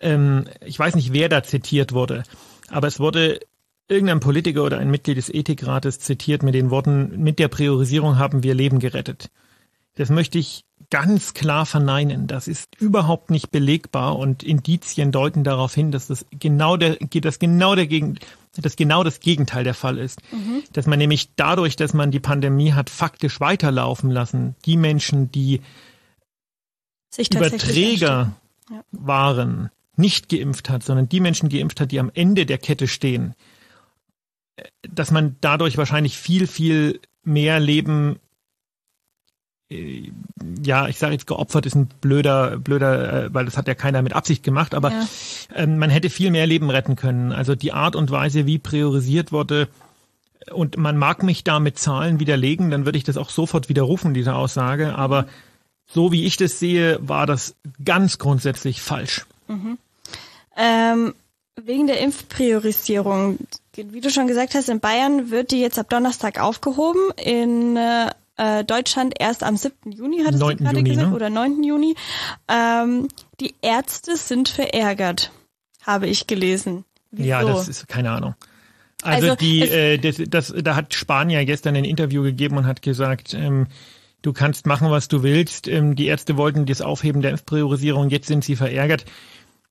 ähm, 0.00 0.44
ich 0.64 0.78
weiß 0.78 0.94
nicht, 0.94 1.12
wer 1.12 1.28
da 1.28 1.42
zitiert 1.42 1.92
wurde, 1.92 2.22
aber 2.70 2.86
es 2.86 3.00
wurde 3.00 3.40
irgendein 3.88 4.20
Politiker 4.20 4.62
oder 4.64 4.78
ein 4.78 4.90
Mitglied 4.90 5.18
des 5.18 5.28
Ethikrates 5.28 5.98
zitiert 5.98 6.42
mit 6.42 6.54
den 6.54 6.70
Worten, 6.70 7.20
mit 7.22 7.38
der 7.38 7.48
Priorisierung 7.48 8.18
haben 8.18 8.42
wir 8.42 8.54
Leben 8.54 8.78
gerettet. 8.78 9.30
Das 9.94 10.08
möchte 10.08 10.38
ich 10.38 10.64
ganz 10.90 11.34
klar 11.34 11.66
verneinen. 11.66 12.26
Das 12.26 12.48
ist 12.48 12.80
überhaupt 12.80 13.30
nicht 13.30 13.50
belegbar 13.50 14.18
und 14.18 14.42
Indizien 14.42 15.12
deuten 15.12 15.44
darauf 15.44 15.74
hin, 15.74 15.90
dass 15.90 16.08
das 16.08 16.26
genau 16.30 16.76
der, 16.76 16.96
das 16.96 17.38
genau 17.38 17.74
der 17.74 17.86
Gegen, 17.86 18.18
das 18.56 18.76
genau 18.76 19.04
das 19.04 19.20
Gegenteil 19.20 19.64
der 19.64 19.74
Fall 19.74 19.98
ist. 19.98 20.20
Mhm. 20.32 20.62
Dass 20.72 20.86
man 20.86 20.98
nämlich 20.98 21.34
dadurch, 21.36 21.76
dass 21.76 21.94
man 21.94 22.10
die 22.10 22.20
Pandemie 22.20 22.72
hat 22.72 22.90
faktisch 22.90 23.40
weiterlaufen 23.40 24.10
lassen, 24.10 24.54
die 24.64 24.76
Menschen, 24.76 25.30
die 25.30 25.60
Überträger 27.16 28.32
ja. 28.70 28.84
waren, 28.90 29.70
nicht 29.96 30.28
geimpft 30.28 30.70
hat, 30.70 30.82
sondern 30.82 31.08
die 31.08 31.20
Menschen 31.20 31.48
geimpft 31.48 31.80
hat, 31.80 31.92
die 31.92 32.00
am 32.00 32.10
Ende 32.14 32.46
der 32.46 32.58
Kette 32.58 32.88
stehen, 32.88 33.34
dass 34.82 35.10
man 35.10 35.36
dadurch 35.40 35.76
wahrscheinlich 35.76 36.16
viel, 36.16 36.46
viel 36.46 37.00
mehr 37.24 37.60
Leben 37.60 38.16
äh, 38.16 38.18
ja, 40.64 40.88
ich 40.88 40.98
sage 40.98 41.12
jetzt 41.12 41.26
geopfert 41.26 41.66
ist 41.66 41.74
ein 41.74 41.88
blöder, 42.00 42.58
blöder, 42.58 43.24
äh, 43.24 43.34
weil 43.34 43.44
das 43.44 43.56
hat 43.56 43.68
ja 43.68 43.74
keiner 43.74 44.02
mit 44.02 44.12
Absicht 44.12 44.42
gemacht, 44.42 44.74
aber 44.74 44.90
ja. 44.90 45.06
ähm, 45.54 45.78
man 45.78 45.90
hätte 45.90 46.10
viel 46.10 46.30
mehr 46.30 46.46
Leben 46.46 46.70
retten 46.70 46.96
können. 46.96 47.32
Also 47.32 47.54
die 47.54 47.72
Art 47.72 47.96
und 47.96 48.10
Weise, 48.10 48.46
wie 48.46 48.58
priorisiert 48.58 49.32
wurde, 49.32 49.68
und 50.50 50.76
man 50.76 50.96
mag 50.96 51.22
mich 51.22 51.44
da 51.44 51.60
mit 51.60 51.78
Zahlen 51.78 52.18
widerlegen, 52.18 52.70
dann 52.70 52.84
würde 52.84 52.98
ich 52.98 53.04
das 53.04 53.16
auch 53.16 53.30
sofort 53.30 53.68
widerrufen, 53.68 54.14
diese 54.14 54.34
Aussage. 54.34 54.96
Aber 54.96 55.26
so 55.86 56.12
wie 56.12 56.24
ich 56.24 56.36
das 56.36 56.58
sehe, 56.58 56.98
war 57.00 57.26
das 57.26 57.54
ganz 57.84 58.18
grundsätzlich 58.18 58.82
falsch. 58.82 59.26
Mhm. 59.48 59.78
Ähm, 60.56 61.14
wegen 61.60 61.86
der 61.86 62.00
Impfpriorisierung, 62.00 63.38
wie 63.74 64.00
du 64.00 64.10
schon 64.10 64.26
gesagt 64.26 64.54
hast, 64.54 64.68
in 64.68 64.80
Bayern 64.80 65.30
wird 65.30 65.50
die 65.50 65.60
jetzt 65.60 65.78
ab 65.78 65.88
Donnerstag 65.90 66.40
aufgehoben. 66.40 67.10
In 67.16 67.76
äh, 67.76 68.10
äh, 68.42 68.64
Deutschland 68.64 69.14
erst 69.18 69.44
am 69.44 69.56
7. 69.56 69.92
Juni, 69.92 70.24
hat 70.24 70.34
es 70.34 70.40
gerade 70.40 70.78
Juni, 70.78 70.90
gesagt, 70.90 71.10
ne? 71.10 71.14
oder 71.14 71.30
9. 71.30 71.62
Juni. 71.62 71.94
Ähm, 72.48 73.08
die 73.40 73.54
Ärzte 73.62 74.16
sind 74.16 74.48
verärgert, 74.48 75.30
habe 75.82 76.08
ich 76.08 76.26
gelesen. 76.26 76.84
Wieso? 77.12 77.28
Ja, 77.28 77.44
das 77.44 77.68
ist 77.68 77.86
keine 77.86 78.10
Ahnung. 78.10 78.34
Also, 79.02 79.30
also 79.30 79.36
die, 79.36 79.60
äh, 79.62 79.98
das, 79.98 80.20
das, 80.28 80.54
da 80.56 80.74
hat 80.74 80.94
Spanier 80.94 81.44
gestern 81.44 81.76
ein 81.76 81.84
Interview 81.84 82.22
gegeben 82.22 82.56
und 82.56 82.66
hat 82.66 82.82
gesagt, 82.82 83.34
ähm, 83.34 83.66
du 84.22 84.32
kannst 84.32 84.66
machen, 84.66 84.90
was 84.90 85.08
du 85.08 85.22
willst. 85.22 85.68
Ähm, 85.68 85.94
die 85.94 86.06
Ärzte 86.06 86.36
wollten 86.36 86.66
das 86.66 86.80
Aufheben 86.80 87.22
der 87.22 87.32
Impfpriorisierung, 87.32 88.10
jetzt 88.10 88.26
sind 88.26 88.44
sie 88.44 88.56
verärgert. 88.56 89.04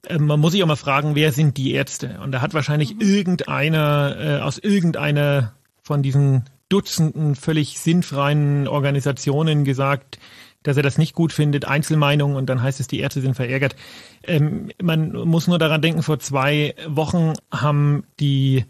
Ähm, 0.07 0.27
man 0.27 0.39
muss 0.39 0.53
sich 0.53 0.63
auch 0.63 0.67
mal 0.67 0.75
fragen, 0.75 1.15
wer 1.15 1.31
sind 1.31 1.57
die 1.57 1.73
Ärzte? 1.73 2.19
Und 2.23 2.31
da 2.31 2.41
hat 2.41 2.53
wahrscheinlich 2.53 2.95
mhm. 2.95 3.01
irgendeiner 3.01 4.15
äh, 4.17 4.41
aus 4.41 4.57
irgendeiner 4.59 5.53
von 5.81 6.03
diesen 6.03 6.45
Dutzenden 6.71 7.35
völlig 7.35 7.79
sinnfreien 7.79 8.67
Organisationen 8.67 9.65
gesagt, 9.65 10.19
dass 10.63 10.77
er 10.77 10.83
das 10.83 10.97
nicht 10.97 11.15
gut 11.15 11.33
findet, 11.33 11.65
Einzelmeinungen 11.65 12.37
und 12.37 12.47
dann 12.47 12.61
heißt 12.61 12.79
es, 12.79 12.87
die 12.87 12.99
Ärzte 12.99 13.21
sind 13.21 13.35
verärgert. 13.35 13.75
Ähm, 14.23 14.71
man 14.81 15.11
muss 15.11 15.47
nur 15.47 15.59
daran 15.59 15.81
denken, 15.81 16.03
vor 16.03 16.19
zwei 16.19 16.75
Wochen 16.87 17.33
haben 17.51 18.03
die 18.19 18.65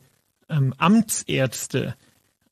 ähm, 0.49 0.73
Amtsärzte 0.77 1.95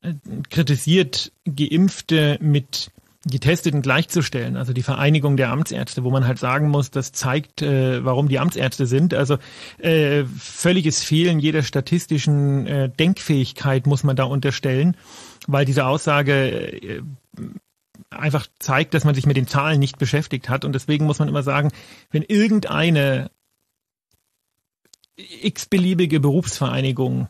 äh, 0.01 0.13
kritisiert, 0.50 1.32
Geimpfte 1.46 2.38
mit 2.41 2.91
Getesteten 3.25 3.82
gleichzustellen, 3.82 4.56
also 4.56 4.72
die 4.72 4.82
Vereinigung 4.82 5.36
der 5.36 5.51
Amtsärzte, 5.51 6.06
wo 6.06 6.10
man 6.10 6.25
halt 6.25 6.39
sagen 6.39 6.70
muss, 6.70 6.89
das 6.89 7.12
zeigt, 7.12 7.62
äh, 7.62 8.03
warum 8.03 8.29
die 8.29 8.39
Amtsärzte 8.39 8.86
sind. 8.86 9.13
Also 9.13 9.38
äh, 9.77 10.24
völliges 10.24 11.03
Fehlen 11.03 11.39
jeder 11.39 11.62
statistischen 11.62 12.65
äh, 12.65 12.89
Denkfähigkeit 12.89 13.88
muss 13.88 14.03
man 14.03 14.15
da 14.15 14.24
unterstellen 14.24 14.96
weil 15.48 15.65
diese 15.65 15.86
Aussage 15.86 16.34
äh, 16.41 17.01
einfach 18.10 18.48
zeigt, 18.60 18.93
dass 18.93 19.05
man 19.05 19.15
sich 19.15 19.25
mit 19.25 19.38
den 19.38 19.48
Zahlen 19.48 19.79
nicht 19.79 19.98
beschäftigt 19.98 20.50
hat. 20.50 20.65
Und 20.65 20.74
deswegen 20.74 21.05
muss 21.05 21.19
man 21.19 21.27
immer 21.27 21.43
sagen, 21.43 21.72
wenn 22.12 22.24
irgendeine 22.24 23.29
x-beliebige 25.41 26.19
Berufsvereinigung 26.19 27.27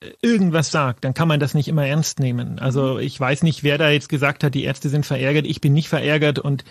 äh, 0.00 0.10
irgendwas 0.22 0.70
sagt, 0.70 1.04
dann 1.04 1.14
kann 1.14 1.28
man 1.28 1.40
das 1.40 1.54
nicht 1.54 1.68
immer 1.68 1.86
ernst 1.86 2.20
nehmen. 2.20 2.58
Also 2.58 2.98
ich 2.98 3.18
weiß 3.18 3.42
nicht, 3.42 3.62
wer 3.62 3.78
da 3.78 3.90
jetzt 3.90 4.08
gesagt 4.08 4.44
hat, 4.44 4.54
die 4.54 4.64
Ärzte 4.64 4.88
sind 4.88 5.06
verärgert. 5.06 5.46
Ich 5.46 5.60
bin 5.60 5.72
nicht 5.72 5.88
verärgert 5.88 6.38
und 6.38 6.64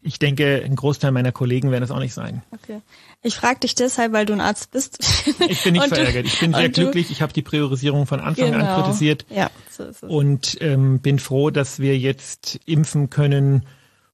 ich 0.00 0.18
denke, 0.18 0.62
ein 0.64 0.76
Großteil 0.76 1.10
meiner 1.10 1.32
Kollegen 1.32 1.70
werden 1.70 1.82
es 1.82 1.90
auch 1.90 1.98
nicht 1.98 2.14
sein. 2.14 2.42
Okay. 2.52 2.80
Ich 3.22 3.36
frage 3.36 3.60
dich 3.60 3.74
deshalb, 3.74 4.12
weil 4.12 4.26
du 4.26 4.32
ein 4.32 4.40
Arzt 4.40 4.70
bist. 4.70 4.98
Ich 5.48 5.62
bin 5.62 5.74
nicht 5.74 5.88
verärgert. 5.88 6.26
Ich 6.26 6.38
bin 6.40 6.54
sehr 6.54 6.68
glücklich. 6.68 7.10
Ich 7.10 7.22
habe 7.22 7.32
die 7.32 7.42
Priorisierung 7.42 8.06
von 8.06 8.20
Anfang 8.20 8.52
genau. 8.52 8.64
an 8.64 8.82
kritisiert. 8.82 9.26
Ja, 9.28 9.50
so 9.70 9.84
ist 9.84 10.02
es. 10.02 10.08
Und 10.08 10.56
ähm, 10.60 11.00
bin 11.00 11.18
froh, 11.18 11.50
dass 11.50 11.80
wir 11.80 11.98
jetzt 11.98 12.60
impfen 12.64 13.10
können 13.10 13.66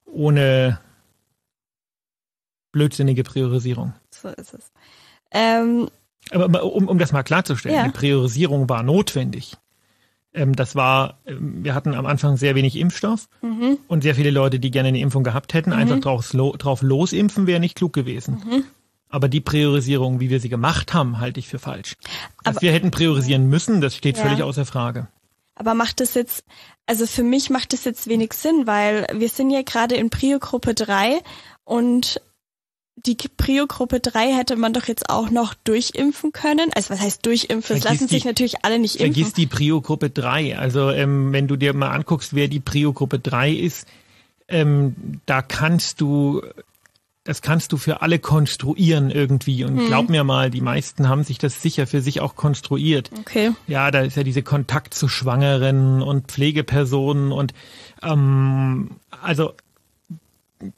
ohne 0.05 0.79
blödsinnige 2.71 3.23
Priorisierung. 3.23 3.93
So 4.11 4.29
ist 4.29 4.53
es. 4.53 4.71
Ähm, 5.31 5.89
Aber 6.31 6.63
um, 6.63 6.87
um 6.87 6.97
das 6.97 7.11
mal 7.11 7.23
klarzustellen, 7.23 7.77
ja. 7.77 7.83
die 7.85 7.91
Priorisierung 7.91 8.69
war 8.69 8.83
notwendig. 8.83 9.57
Ähm, 10.35 10.55
das 10.55 10.75
war, 10.75 11.19
ähm, 11.25 11.63
wir 11.63 11.73
hatten 11.73 11.95
am 11.95 12.05
Anfang 12.05 12.37
sehr 12.37 12.55
wenig 12.55 12.75
Impfstoff 12.77 13.27
mhm. 13.41 13.77
und 13.87 14.03
sehr 14.03 14.15
viele 14.15 14.31
Leute, 14.31 14.59
die 14.59 14.69
gerne 14.69 14.89
eine 14.89 14.99
Impfung 14.99 15.23
gehabt 15.23 15.53
hätten. 15.53 15.71
Mhm. 15.71 15.77
Einfach 15.77 15.99
drauf, 15.99 16.29
drauf 16.29 16.81
losimpfen 16.81 17.47
wäre 17.47 17.59
nicht 17.59 17.75
klug 17.75 17.93
gewesen. 17.93 18.43
Mhm. 18.45 18.63
Aber 19.09 19.29
die 19.29 19.41
Priorisierung, 19.41 20.19
wie 20.19 20.29
wir 20.29 20.39
sie 20.39 20.49
gemacht 20.49 20.93
haben, 20.93 21.19
halte 21.19 21.39
ich 21.39 21.47
für 21.47 21.59
falsch. 21.59 21.95
Dass 22.43 22.61
wir 22.61 22.71
hätten 22.71 22.91
priorisieren 22.91 23.47
müssen, 23.49 23.79
das 23.79 23.95
steht 23.95 24.17
ja. 24.17 24.23
völlig 24.23 24.43
außer 24.43 24.65
Frage. 24.65 25.07
Aber 25.55 25.73
macht 25.73 26.01
das 26.01 26.15
jetzt, 26.15 26.43
also 26.85 27.07
für 27.07 27.23
mich 27.23 27.49
macht 27.49 27.71
das 27.71 27.85
jetzt 27.85 28.07
wenig 28.07 28.33
Sinn, 28.33 28.67
weil 28.67 29.07
wir 29.13 29.29
sind 29.29 29.51
ja 29.51 29.61
gerade 29.61 29.95
in 29.95 30.09
Prio-Gruppe 30.09 30.73
3 30.73 31.21
und 31.63 32.19
die 32.95 33.15
Prio-Gruppe 33.15 33.99
3 33.99 34.33
hätte 34.33 34.55
man 34.55 34.73
doch 34.73 34.85
jetzt 34.85 35.09
auch 35.09 35.29
noch 35.29 35.53
durchimpfen 35.53 36.31
können. 36.31 36.71
Also 36.73 36.91
was 36.91 37.01
heißt 37.01 37.25
durchimpfen? 37.25 37.77
Es 37.77 37.83
lassen 37.83 38.07
sich 38.07 38.25
natürlich 38.25 38.63
alle 38.63 38.79
nicht 38.79 38.95
impfen. 38.95 39.13
Vergiss 39.13 39.33
die 39.33 39.47
Prio-Gruppe 39.47 40.09
3. 40.09 40.57
Also 40.57 40.89
ähm, 40.91 41.31
wenn 41.33 41.47
du 41.47 41.55
dir 41.55 41.73
mal 41.73 41.91
anguckst, 41.91 42.33
wer 42.33 42.47
die 42.47 42.59
Prio-Gruppe 42.59 43.19
3 43.19 43.51
ist, 43.51 43.87
ähm, 44.47 45.19
da 45.25 45.41
kannst 45.41 45.99
du, 46.01 46.41
das 47.25 47.41
kannst 47.41 47.73
du 47.73 47.77
für 47.77 48.01
alle 48.01 48.17
konstruieren 48.17 49.11
irgendwie. 49.11 49.65
Und 49.65 49.77
hm. 49.77 49.87
glaub 49.87 50.09
mir 50.09 50.23
mal, 50.23 50.49
die 50.49 50.61
meisten 50.61 51.09
haben 51.09 51.23
sich 51.23 51.37
das 51.37 51.61
sicher 51.61 51.87
für 51.87 52.01
sich 52.01 52.21
auch 52.21 52.35
konstruiert. 52.35 53.11
Okay. 53.19 53.51
Ja, 53.67 53.91
da 53.91 54.01
ist 54.01 54.15
ja 54.15 54.23
diese 54.23 54.43
Kontakt 54.43 54.93
zu 54.93 55.09
Schwangeren 55.09 56.01
und 56.01 56.27
Pflegepersonen 56.27 57.31
und 57.31 57.53
ähm, 58.01 58.91
also 59.09 59.53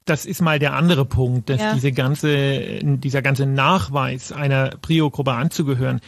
das 0.05 0.25
ist 0.25 0.41
mal 0.41 0.59
der 0.59 0.73
andere 0.73 1.05
Punkt, 1.05 1.49
dass 1.49 1.61
ja. 1.61 1.73
diese 1.73 1.91
ganze, 1.91 2.79
dieser 2.81 3.21
ganze 3.21 3.45
Nachweis 3.45 4.31
einer 4.31 4.71
Prio-Gruppe 4.81 5.33
anzugehören, 5.33 6.01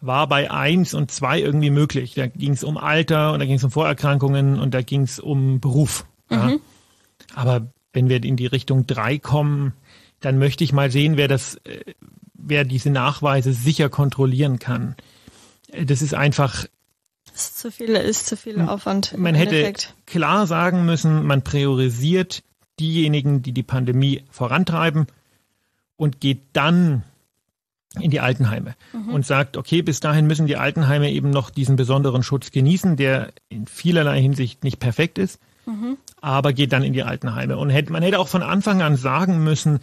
war 0.00 0.26
bei 0.26 0.50
eins 0.50 0.94
und 0.94 1.10
zwei 1.10 1.40
irgendwie 1.40 1.70
möglich. 1.70 2.14
Da 2.14 2.26
ging 2.26 2.52
es 2.52 2.64
um 2.64 2.76
Alter 2.76 3.32
und 3.32 3.38
da 3.38 3.46
ging 3.46 3.54
es 3.56 3.64
um 3.64 3.70
Vorerkrankungen 3.70 4.58
und 4.58 4.74
da 4.74 4.82
ging 4.82 5.02
es 5.02 5.20
um 5.20 5.60
Beruf. 5.60 6.04
Ja. 6.28 6.48
Mhm. 6.48 6.60
Aber 7.34 7.68
wenn 7.92 8.08
wir 8.08 8.22
in 8.22 8.36
die 8.36 8.46
Richtung 8.46 8.86
drei 8.86 9.18
kommen, 9.18 9.74
dann 10.20 10.38
möchte 10.38 10.64
ich 10.64 10.72
mal 10.72 10.90
sehen, 10.90 11.16
wer 11.16 11.28
das, 11.28 11.56
äh, 11.64 11.94
wer 12.34 12.64
diese 12.64 12.90
Nachweise 12.90 13.52
sicher 13.52 13.88
kontrollieren 13.88 14.58
kann. 14.58 14.96
Das 15.84 16.02
ist 16.02 16.14
einfach. 16.14 16.66
Das 17.32 17.44
ist 17.44 17.58
zu 17.58 17.70
viel, 17.70 17.90
ist 17.90 18.26
zu 18.26 18.36
viel 18.36 18.60
Aufwand. 18.60 19.16
Man 19.16 19.34
hätte 19.34 19.72
klar 20.06 20.46
sagen 20.46 20.84
müssen, 20.84 21.24
man 21.24 21.42
priorisiert 21.42 22.42
diejenigen, 22.82 23.42
die 23.42 23.52
die 23.52 23.62
Pandemie 23.62 24.22
vorantreiben 24.30 25.06
und 25.96 26.20
geht 26.20 26.40
dann 26.52 27.04
in 28.00 28.10
die 28.10 28.20
Altenheime 28.20 28.74
mhm. 28.92 29.10
und 29.10 29.26
sagt, 29.26 29.56
okay, 29.56 29.82
bis 29.82 30.00
dahin 30.00 30.26
müssen 30.26 30.46
die 30.46 30.56
Altenheime 30.56 31.10
eben 31.10 31.30
noch 31.30 31.50
diesen 31.50 31.76
besonderen 31.76 32.22
Schutz 32.22 32.50
genießen, 32.50 32.96
der 32.96 33.32
in 33.48 33.66
vielerlei 33.66 34.20
Hinsicht 34.20 34.64
nicht 34.64 34.80
perfekt 34.80 35.18
ist, 35.18 35.38
mhm. 35.66 35.96
aber 36.20 36.52
geht 36.52 36.72
dann 36.72 36.82
in 36.82 36.92
die 36.92 37.02
Altenheime. 37.02 37.56
Und 37.56 37.70
hätte, 37.70 37.92
man 37.92 38.02
hätte 38.02 38.18
auch 38.18 38.28
von 38.28 38.42
Anfang 38.42 38.82
an 38.82 38.96
sagen 38.96 39.44
müssen, 39.44 39.80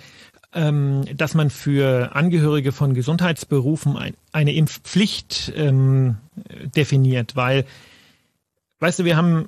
ähm, 0.53 1.05
dass 1.15 1.35
man 1.35 1.51
für 1.51 2.15
Angehörige 2.15 2.71
von 2.71 2.95
Gesundheitsberufen 2.95 3.95
ein, 3.95 4.15
eine 4.31 4.53
Impfpflicht 4.53 5.53
ähm, 5.55 6.17
definiert, 6.75 7.35
weil, 7.35 7.65
weißt 8.79 8.99
du, 8.99 9.05
wir 9.05 9.15
haben 9.15 9.47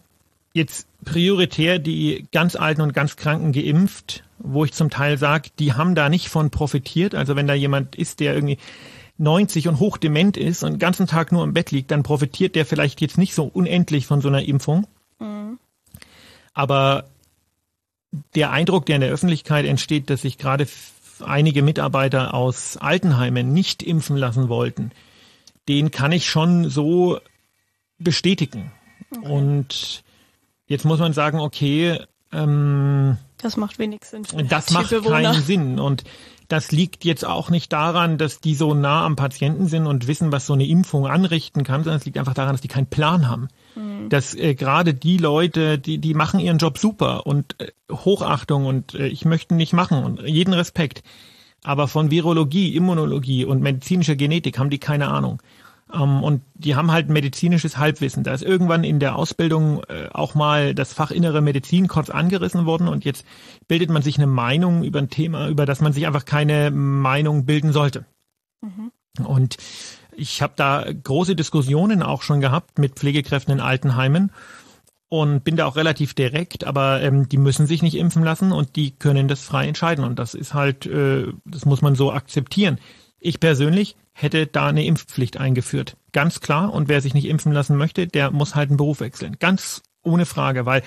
jetzt 0.54 0.88
prioritär 1.06 1.80
die 1.80 2.26
ganz 2.32 2.56
Alten 2.56 2.82
und 2.82 2.94
ganz 2.94 3.16
Kranken 3.16 3.52
geimpft, 3.52 4.24
wo 4.38 4.66
ich 4.66 4.74
zum 4.74 4.90
Teil 4.90 5.18
sage, 5.18 5.50
die 5.60 5.74
haben 5.74 5.96
da 5.96 6.10
nicht 6.10 6.30
von 6.30 6.50
profitiert. 6.50 7.16
Also 7.16 7.36
wenn 7.36 7.48
da 7.48 7.54
jemand 7.54 7.96
ist, 7.96 8.20
der 8.20 8.34
irgendwie 8.34 8.58
90 9.18 9.68
und 9.68 9.80
hochdement 9.80 10.36
ist 10.36 10.64
und 10.64 10.74
den 10.74 10.80
ganzen 10.80 11.08
Tag 11.08 11.32
nur 11.32 11.44
im 11.44 11.54
Bett 11.54 11.72
liegt, 11.72 11.92
dann 11.92 12.04
profitiert 12.04 12.56
der 12.56 12.66
vielleicht 12.66 13.02
jetzt 13.02 13.18
nicht 13.18 13.34
so 13.34 13.46
unendlich 13.46 14.08
von 14.08 14.22
so 14.22 14.28
einer 14.28 14.44
Impfung. 14.44 14.88
Mhm. 15.20 15.60
Aber 16.54 17.06
der 18.36 18.52
Eindruck, 18.52 18.86
der 18.86 18.96
in 18.96 19.02
der 19.02 19.12
Öffentlichkeit 19.12 19.66
entsteht, 19.66 20.10
dass 20.10 20.24
sich 20.24 20.38
gerade 20.38 20.68
einige 21.22 21.62
Mitarbeiter 21.62 22.34
aus 22.34 22.78
Altenheimen 22.78 23.54
nicht 23.54 23.84
impfen 23.84 24.18
lassen 24.18 24.50
wollten, 24.50 24.92
den 25.70 25.92
kann 25.92 26.12
ich 26.12 26.26
schon 26.30 26.70
so 26.70 27.20
bestätigen. 28.00 28.72
Okay. 29.16 29.30
Und 29.30 30.04
Jetzt 30.72 30.86
muss 30.86 31.00
man 31.00 31.12
sagen, 31.12 31.40
okay, 31.40 32.00
Ähm, 32.32 33.18
das 33.42 33.58
macht 33.58 33.78
wenig 33.78 34.06
Sinn. 34.06 34.24
Das 34.48 34.72
macht 34.72 34.92
keinen 35.04 35.42
Sinn. 35.42 35.80
Und 35.80 36.06
das 36.48 36.72
liegt 36.72 37.04
jetzt 37.04 37.26
auch 37.26 37.50
nicht 37.50 37.74
daran, 37.74 38.18
dass 38.18 38.40
die 38.40 38.56
so 38.56 38.74
nah 38.74 39.06
am 39.06 39.18
Patienten 39.18 39.68
sind 39.68 39.86
und 39.86 40.08
wissen, 40.08 40.32
was 40.32 40.46
so 40.46 40.54
eine 40.54 40.66
Impfung 40.66 41.08
anrichten 41.08 41.66
kann, 41.66 41.84
sondern 41.84 42.00
es 42.00 42.06
liegt 42.06 42.18
einfach 42.18 42.34
daran, 42.34 42.54
dass 42.54 42.62
die 42.62 42.70
keinen 42.70 42.88
Plan 42.88 43.28
haben. 43.28 43.50
Mhm. 43.76 44.08
Dass 44.08 44.34
äh, 44.34 44.56
gerade 44.56 44.94
die 44.94 45.18
Leute, 45.18 45.78
die, 45.78 45.98
die 45.98 46.14
machen 46.14 46.40
ihren 46.40 46.58
Job 46.58 46.78
super 46.78 47.26
und 47.26 47.60
äh, 47.60 47.72
Hochachtung 47.92 48.66
und 48.66 48.96
äh, 48.96 49.08
ich 49.08 49.26
möchte 49.26 49.56
nicht 49.56 49.74
machen 49.74 50.04
und 50.04 50.22
jeden 50.22 50.54
Respekt. 50.54 51.04
Aber 51.64 51.88
von 51.88 52.12
Virologie, 52.12 52.76
Immunologie 52.76 53.46
und 53.46 53.62
medizinischer 53.62 54.16
Genetik 54.16 54.58
haben 54.58 54.70
die 54.70 54.80
keine 54.80 55.10
Ahnung. 55.10 55.42
Ähm, 55.94 56.24
und 56.24 56.42
die 56.54 56.76
haben 56.76 56.92
halt 56.92 57.10
medizinisches 57.10 57.78
Halbwissen. 57.78 58.24
Da 58.24 58.34
ist 58.34 58.44
irgendwann 58.44 58.84
in 58.84 59.00
der 59.00 59.16
Ausbildung 59.16 59.84
äh, 59.86 60.10
auch 60.12 60.36
mal 60.36 60.74
das 60.76 60.94
Fach 60.94 61.12
innere 61.12 61.42
Medizin 61.42 61.88
kurz 61.88 62.10
angerissen 62.10 62.66
worden 62.66 62.88
und 62.88 63.06
jetzt 63.06 63.26
bildet 63.68 63.90
man 63.90 64.02
sich 64.02 64.18
eine 64.18 64.28
Meinung 64.28 64.84
über 64.84 65.00
ein 65.00 65.10
Thema, 65.10 65.48
über 65.48 65.66
das 65.66 65.82
man 65.82 65.94
sich 65.94 66.08
einfach 66.08 66.26
keine 66.26 66.72
Meinung 66.72 67.46
bilden 67.46 67.74
sollte. 67.74 68.06
Mhm. 68.62 68.92
Und 69.26 69.58
ich 70.16 70.42
habe 70.42 70.54
da 70.56 70.86
große 70.92 71.36
Diskussionen 71.36 72.04
auch 72.04 72.22
schon 72.22 72.42
gehabt 72.42 72.80
mit 72.80 72.96
Pflegekräften 72.96 73.54
in 73.54 73.60
Altenheimen 73.60 74.32
und 75.10 75.44
bin 75.44 75.58
da 75.58 75.66
auch 75.66 75.76
relativ 75.76 76.14
direkt, 76.14 76.64
aber 76.64 77.02
ähm, 77.02 77.28
die 77.28 77.38
müssen 77.38 77.68
sich 77.68 77.82
nicht 77.82 77.96
impfen 77.96 78.24
lassen 78.24 78.52
und 78.52 78.76
die 78.78 78.92
können 78.92 79.28
das 79.28 79.42
frei 79.42 79.68
entscheiden 79.68 80.06
und 80.06 80.20
das 80.20 80.34
ist 80.34 80.54
halt, 80.54 80.86
äh, 80.86 81.28
das 81.44 81.66
muss 81.66 81.82
man 81.82 81.96
so 81.96 82.14
akzeptieren. 82.14 82.78
Ich 83.24 83.40
persönlich 83.40 83.96
hätte 84.14 84.48
da 84.48 84.68
eine 84.68 84.84
Impfpflicht 84.84 85.38
eingeführt. 85.38 85.96
Ganz 86.12 86.42
klar. 86.42 86.74
Und 86.74 86.90
wer 86.90 87.02
sich 87.02 87.14
nicht 87.14 87.26
impfen 87.26 87.52
lassen 87.52 87.78
möchte, 87.78 88.08
der 88.08 88.32
muss 88.32 88.56
halt 88.56 88.70
einen 88.70 88.78
Beruf 88.78 89.00
wechseln. 89.00 89.38
Ganz 89.40 89.84
ohne 90.02 90.26
Frage, 90.26 90.66
weil 90.66 90.82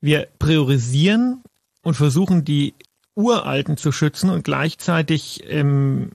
wir 0.00 0.28
priorisieren 0.38 1.42
und 1.82 1.94
versuchen, 1.94 2.44
die 2.44 2.74
Uralten 3.16 3.76
zu 3.76 3.90
schützen 3.90 4.30
und 4.30 4.44
gleichzeitig 4.44 5.42
ähm, 5.48 6.12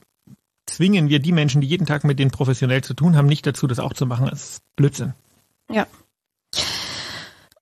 zwingen 0.64 1.10
wir 1.10 1.18
die 1.18 1.32
Menschen, 1.32 1.60
die 1.60 1.68
jeden 1.68 1.86
Tag 1.86 2.04
mit 2.04 2.18
denen 2.18 2.30
professionell 2.30 2.82
zu 2.82 2.94
tun 2.94 3.14
haben, 3.14 3.26
nicht 3.26 3.46
dazu, 3.46 3.66
das 3.66 3.78
auch 3.78 3.92
zu 3.92 4.06
machen. 4.06 4.26
Das 4.30 4.44
ist 4.44 4.62
Blödsinn. 4.76 5.12
Ja. 5.70 5.86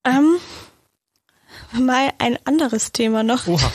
Ähm, 0.04 0.36
mal 1.72 2.12
ein 2.18 2.38
anderes 2.44 2.92
Thema 2.92 3.24
noch. 3.24 3.48
Oha. 3.48 3.72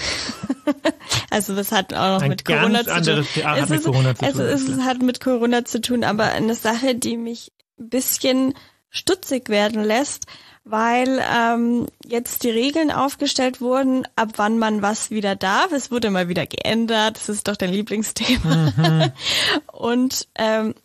Also 1.30 1.56
das 1.56 1.72
hat 1.72 1.94
auch 1.94 2.16
noch 2.16 2.22
Ein 2.22 2.30
mit 2.30 2.46
Corona 2.46 2.84
zu 2.84 3.02
tun. 3.02 3.46
Hat 3.46 3.60
es, 3.60 3.70
mit 3.70 3.84
Corona 3.84 4.16
zu 4.16 4.32
tun. 4.32 4.42
Es, 4.42 4.68
es 4.68 4.80
hat 4.82 5.02
mit 5.02 5.20
Corona 5.20 5.66
zu 5.66 5.82
tun, 5.82 6.04
aber 6.04 6.26
eine 6.26 6.56
Sache, 6.56 6.96
die 6.96 7.18
mich 7.18 7.52
ein 7.80 7.90
bisschen 7.90 8.54
stutzig 8.90 9.50
werden 9.50 9.84
lässt, 9.84 10.26
weil 10.64 11.22
ähm, 11.34 11.88
jetzt 12.06 12.44
die 12.44 12.50
Regeln 12.50 12.92
aufgestellt 12.92 13.62
wurden, 13.62 14.08
ab 14.16 14.34
wann 14.38 14.58
man 14.58 14.82
was 14.82 15.12
wieder 15.12 15.36
darf. 15.36 15.72
Es 15.72 15.92
wurde 15.92 16.10
mal 16.10 16.28
wieder 16.28 16.46
geändert. 16.46 17.18
Das 17.18 17.30
ist 17.30 17.48
doch 17.48 17.56
dein 17.56 17.72
Lieblingsthema. 17.72 18.74
Mhm. 18.76 19.12
Und 19.72 20.28
ähm, 20.36 20.76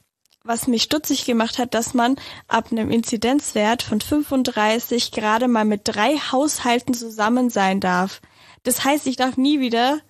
was 0.44 0.66
mich 0.66 0.82
stutzig 0.82 1.24
gemacht 1.24 1.58
hat, 1.58 1.74
dass 1.74 1.94
man 1.94 2.16
ab 2.48 2.72
einem 2.72 2.90
Inzidenzwert 2.90 3.82
von 3.82 4.00
35 4.00 5.12
gerade 5.12 5.46
mal 5.46 5.64
mit 5.64 5.82
drei 5.84 6.16
Haushalten 6.16 6.94
zusammen 6.94 7.48
sein 7.50 7.80
darf. 7.80 8.20
Das 8.64 8.84
heißt, 8.84 9.06
ich 9.06 9.16
darf 9.16 9.36
nie 9.36 9.60
wieder 9.60 10.00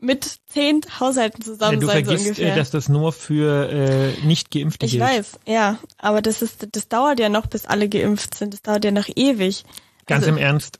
mit 0.00 0.38
zehn 0.46 0.80
Haushalten 1.00 1.42
zusammen 1.42 1.74
ja, 1.74 1.80
du 1.80 1.86
sein, 1.86 2.04
vergisst, 2.04 2.24
so 2.24 2.30
ungefähr. 2.30 2.56
dass 2.56 2.70
das 2.70 2.88
nur 2.88 3.12
für 3.12 3.68
äh, 3.70 4.12
nicht 4.24 4.50
Geimpfte 4.50 4.86
ich 4.86 4.92
gilt. 4.92 5.02
Ich 5.02 5.08
weiß, 5.08 5.40
ja, 5.46 5.78
aber 5.98 6.22
das 6.22 6.42
ist, 6.42 6.68
das 6.72 6.88
dauert 6.88 7.18
ja 7.18 7.28
noch, 7.28 7.46
bis 7.46 7.66
alle 7.66 7.88
geimpft 7.88 8.34
sind. 8.34 8.54
Das 8.54 8.62
dauert 8.62 8.84
ja 8.84 8.92
noch 8.92 9.08
ewig. 9.16 9.64
Ganz 10.06 10.24
also, 10.24 10.36
im 10.36 10.38
Ernst, 10.38 10.78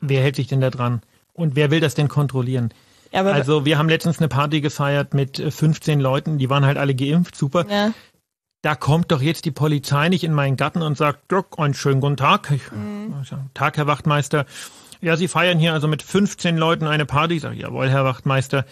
wer 0.00 0.22
hält 0.22 0.36
sich 0.36 0.46
denn 0.46 0.60
da 0.60 0.70
dran? 0.70 1.02
Und 1.32 1.56
wer 1.56 1.70
will 1.70 1.80
das 1.80 1.94
denn 1.94 2.08
kontrollieren? 2.08 2.72
Ja, 3.12 3.24
also 3.24 3.64
wir 3.64 3.78
haben 3.78 3.88
letztens 3.88 4.18
eine 4.18 4.28
Party 4.28 4.60
gefeiert 4.60 5.14
mit 5.14 5.38
15 5.38 5.98
äh, 5.98 6.02
Leuten, 6.02 6.38
die 6.38 6.48
waren 6.48 6.64
halt 6.64 6.78
alle 6.78 6.94
geimpft, 6.94 7.34
super. 7.34 7.66
Ja. 7.68 7.92
Da 8.62 8.74
kommt 8.74 9.10
doch 9.10 9.22
jetzt 9.22 9.46
die 9.46 9.50
Polizei 9.50 10.10
nicht 10.10 10.22
in 10.22 10.34
meinen 10.34 10.56
Garten 10.56 10.82
und 10.82 10.96
sagt, 10.96 11.32
einen 11.56 11.72
schönen 11.72 12.02
guten 12.02 12.18
Tag. 12.18 12.50
Mhm. 12.50 13.14
Tag, 13.54 13.78
Herr 13.78 13.86
Wachtmeister. 13.86 14.44
Ja, 15.00 15.16
Sie 15.16 15.28
feiern 15.28 15.58
hier 15.58 15.72
also 15.72 15.88
mit 15.88 16.02
15 16.02 16.56
Leuten 16.56 16.86
eine 16.86 17.06
Party. 17.06 17.36
Ich 17.36 17.42
sage, 17.42 17.56
jawohl, 17.56 17.88
Herr 17.88 18.04
Wachtmeister. 18.04 18.66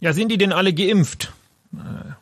Ja, 0.00 0.12
sind 0.12 0.30
die 0.30 0.38
denn 0.38 0.52
alle 0.52 0.72
geimpft? 0.72 1.32
Äh, 1.74 2.12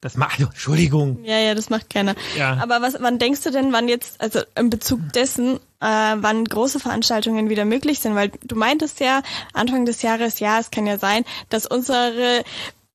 das 0.00 0.16
macht, 0.16 0.38
also, 0.38 0.46
Entschuldigung. 0.46 1.24
Ja, 1.24 1.38
ja, 1.38 1.54
das 1.54 1.70
macht 1.70 1.90
keiner. 1.90 2.14
Ja. 2.36 2.58
Aber 2.60 2.82
was, 2.82 2.96
wann 3.00 3.18
denkst 3.18 3.42
du 3.42 3.50
denn, 3.50 3.72
wann 3.72 3.88
jetzt, 3.88 4.20
also 4.20 4.40
in 4.56 4.70
Bezug 4.70 5.12
dessen, 5.12 5.56
äh, 5.80 6.16
wann 6.16 6.44
große 6.44 6.80
Veranstaltungen 6.80 7.48
wieder 7.48 7.64
möglich 7.64 8.00
sind? 8.00 8.16
Weil 8.16 8.32
du 8.42 8.56
meintest 8.56 8.98
ja 9.00 9.22
Anfang 9.52 9.84
des 9.84 10.02
Jahres, 10.02 10.40
ja, 10.40 10.58
es 10.58 10.70
kann 10.70 10.86
ja 10.86 10.98
sein, 10.98 11.24
dass 11.48 11.66
unsere 11.66 12.42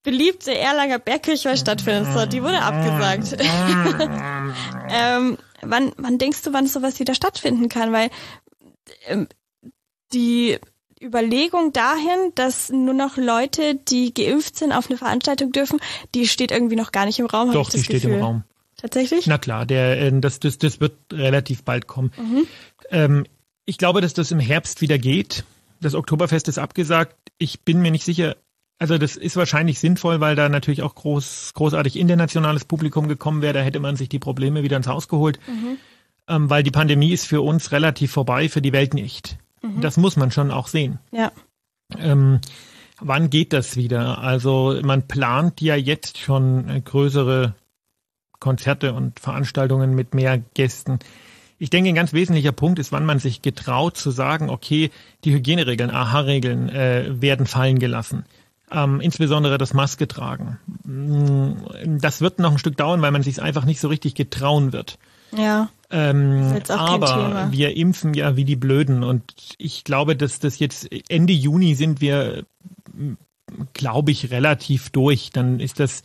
beliebte 0.03 0.57
Erlanger 0.57 0.99
Bergkirchweih 0.99 1.55
stattfindet. 1.55 2.13
So, 2.13 2.25
die 2.25 2.43
wurde 2.43 2.61
abgesagt. 2.61 3.37
ähm, 4.89 5.37
wann, 5.61 5.93
wann 5.95 6.17
denkst 6.17 6.41
du, 6.43 6.51
wann 6.51 6.67
sowas 6.67 6.99
wieder 6.99 7.15
stattfinden 7.15 7.69
kann? 7.69 7.93
Weil 7.93 8.09
ähm, 9.07 9.27
die 10.13 10.59
Überlegung 11.01 11.73
dahin, 11.73 12.31
dass 12.35 12.69
nur 12.69 12.93
noch 12.93 13.17
Leute, 13.17 13.75
die 13.75 14.13
geimpft 14.13 14.57
sind, 14.57 14.71
auf 14.71 14.89
eine 14.89 14.97
Veranstaltung 14.97 15.51
dürfen, 15.51 15.79
die 16.15 16.27
steht 16.27 16.51
irgendwie 16.51 16.75
noch 16.75 16.91
gar 16.91 17.05
nicht 17.05 17.19
im 17.19 17.25
Raum. 17.25 17.51
Doch, 17.51 17.69
die 17.69 17.83
steht 17.83 18.01
Gefühl. 18.01 18.17
im 18.17 18.23
Raum. 18.23 18.43
Tatsächlich? 18.77 19.27
Na 19.27 19.37
klar, 19.37 19.65
der, 19.65 19.99
äh, 20.01 20.19
das, 20.19 20.39
das, 20.39 20.57
das 20.57 20.79
wird 20.79 20.93
relativ 21.11 21.63
bald 21.63 21.87
kommen. 21.87 22.11
Mhm. 22.17 22.47
Ähm, 22.89 23.25
ich 23.65 23.77
glaube, 23.77 24.01
dass 24.01 24.13
das 24.13 24.31
im 24.31 24.39
Herbst 24.39 24.81
wieder 24.81 24.97
geht. 24.97 25.43
Das 25.79 25.95
Oktoberfest 25.95 26.47
ist 26.47 26.57
abgesagt. 26.57 27.15
Ich 27.37 27.61
bin 27.61 27.81
mir 27.81 27.91
nicht 27.91 28.03
sicher. 28.03 28.35
Also 28.79 28.97
das 28.97 29.15
ist 29.15 29.37
wahrscheinlich 29.37 29.79
sinnvoll, 29.79 30.19
weil 30.19 30.35
da 30.35 30.49
natürlich 30.49 30.81
auch 30.81 30.95
groß, 30.95 31.51
großartig 31.53 31.97
internationales 31.97 32.65
Publikum 32.65 33.07
gekommen 33.07 33.41
wäre. 33.41 33.53
Da 33.53 33.61
hätte 33.61 33.79
man 33.79 33.95
sich 33.95 34.09
die 34.09 34.19
Probleme 34.19 34.63
wieder 34.63 34.77
ins 34.77 34.87
Haus 34.87 35.07
geholt. 35.07 35.39
Mhm. 35.47 35.77
Ähm, 36.27 36.49
weil 36.49 36.63
die 36.63 36.71
Pandemie 36.71 37.11
ist 37.11 37.25
für 37.25 37.41
uns 37.41 37.71
relativ 37.71 38.11
vorbei, 38.11 38.49
für 38.49 38.61
die 38.61 38.73
Welt 38.73 38.93
nicht. 38.93 39.37
Mhm. 39.63 39.81
Das 39.81 39.97
muss 39.97 40.15
man 40.15 40.29
schon 40.29 40.51
auch 40.51 40.67
sehen. 40.67 40.99
Ja. 41.11 41.31
Ähm, 41.97 42.39
wann 42.99 43.29
geht 43.29 43.53
das 43.53 43.75
wieder? 43.75 44.19
Also 44.19 44.79
man 44.83 45.07
plant 45.07 45.61
ja 45.61 45.75
jetzt 45.75 46.19
schon 46.19 46.83
größere 46.83 47.55
Konzerte 48.39 48.93
und 48.93 49.19
Veranstaltungen 49.19 49.95
mit 49.95 50.13
mehr 50.13 50.37
Gästen. 50.53 50.99
Ich 51.59 51.69
denke, 51.69 51.89
ein 51.89 51.95
ganz 51.95 52.11
wesentlicher 52.11 52.51
Punkt 52.51 52.77
ist, 52.77 52.91
wann 52.91 53.05
man 53.05 53.19
sich 53.19 53.41
getraut 53.41 53.95
zu 53.95 54.11
sagen, 54.11 54.49
okay, 54.49 54.91
die 55.23 55.33
Hygieneregeln, 55.33 55.91
AHA-Regeln 55.91 56.67
äh, 56.67 57.21
werden 57.21 57.45
fallen 57.45 57.79
gelassen. 57.79 58.25
Ähm, 58.69 58.99
insbesondere 58.99 59.57
das 59.57 59.73
Maske 59.73 60.07
tragen. 60.07 60.59
Mm, 60.83 61.99
das 61.99 62.19
wird 62.19 62.39
noch 62.39 62.51
ein 62.51 62.57
Stück 62.57 62.75
dauern, 62.75 63.01
weil 63.01 63.11
man 63.11 63.23
sich 63.23 63.41
einfach 63.41 63.63
nicht 63.63 63.79
so 63.79 63.87
richtig 63.87 64.15
getrauen 64.15 64.73
wird. 64.73 64.97
Ja. 65.35 65.69
Ähm, 65.89 66.59
aber 66.69 67.49
wir 67.51 67.77
impfen 67.77 68.13
ja 68.15 68.35
wie 68.35 68.45
die 68.45 68.55
Blöden 68.55 69.03
und 69.03 69.23
ich 69.57 69.83
glaube, 69.83 70.15
dass 70.15 70.39
das 70.39 70.57
jetzt 70.57 70.89
Ende 71.07 71.33
Juni 71.33 71.75
sind 71.75 72.01
wir, 72.01 72.45
glaube 73.73 74.11
ich, 74.11 74.31
relativ 74.31 74.89
durch. 74.89 75.29
Dann 75.31 75.59
ist 75.59 75.79
das 75.79 76.03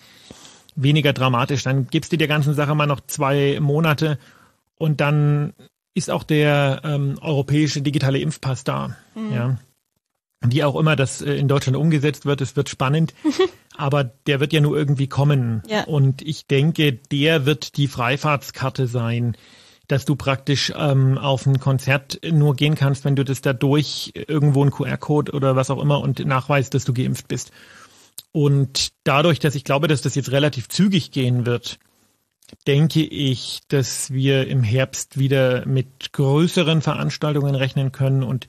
weniger 0.77 1.13
dramatisch. 1.13 1.63
Dann 1.63 1.87
gibst 1.89 2.13
du 2.13 2.19
der 2.19 2.29
ganzen 2.29 2.55
Sache 2.55 2.75
mal 2.75 2.87
noch 2.87 3.01
zwei 3.07 3.59
Monate 3.61 4.19
und 4.77 5.01
dann 5.01 5.55
ist 5.95 6.11
auch 6.11 6.23
der 6.23 6.83
ähm, 6.85 7.19
europäische 7.21 7.83
digitale 7.83 8.19
Impfpass 8.19 8.65
da. 8.65 8.97
Mhm. 9.15 9.33
Ja. 9.33 9.59
Wie 10.47 10.63
auch 10.63 10.77
immer 10.77 10.97
das 10.97 11.21
äh, 11.21 11.35
in 11.35 11.49
Deutschland 11.49 11.77
umgesetzt 11.77 12.27
wird, 12.27 12.41
es 12.41 12.57
wird 12.57 12.69
spannend. 12.69 13.15
aber 13.79 14.05
der 14.05 14.41
wird 14.41 14.53
ja 14.53 14.61
nur 14.61 14.77
irgendwie 14.77 15.07
kommen. 15.07 15.63
Ja. 15.69 15.85
Und 15.85 16.21
ich 16.23 16.47
denke, 16.47 16.93
der 16.93 17.47
wird 17.47 17.77
die 17.77 17.89
Freifahrtskarte 17.89 18.87
sein, 18.87 19.37
dass 19.87 20.05
du 20.05 20.17
praktisch 20.17 20.73
ähm, 20.77 21.17
auf 21.17 21.47
ein 21.47 21.61
Konzert 21.61 22.21
nur 22.31 22.55
gehen 22.55 22.75
kannst, 22.75 23.05
wenn 23.05 23.17
du 23.17 23.25
das 23.25 23.41
dadurch 23.41 24.13
irgendwo 24.15 24.65
ein 24.65 24.71
QR-Code 24.71 25.33
oder 25.33 25.57
was 25.57 25.71
auch 25.71 25.81
immer 25.81 26.01
und 26.01 26.25
nachweist, 26.25 26.75
dass 26.75 26.85
du 26.85 26.93
geimpft 26.93 27.29
bist. 27.29 27.53
Und 28.33 28.91
dadurch, 29.05 29.39
dass 29.39 29.55
ich 29.55 29.65
glaube, 29.65 29.89
dass 29.89 30.03
das 30.03 30.15
jetzt 30.15 30.33
relativ 30.33 30.69
zügig 30.69 31.11
gehen 31.11 31.47
wird, 31.47 31.79
denke 32.67 33.01
ich, 33.01 33.61
dass 33.69 34.13
wir 34.13 34.49
im 34.49 34.63
Herbst 34.63 35.19
wieder 35.19 35.67
mit 35.67 36.13
größeren 36.13 36.83
Veranstaltungen 36.83 37.55
rechnen 37.55 37.93
können 37.93 38.23
und 38.23 38.47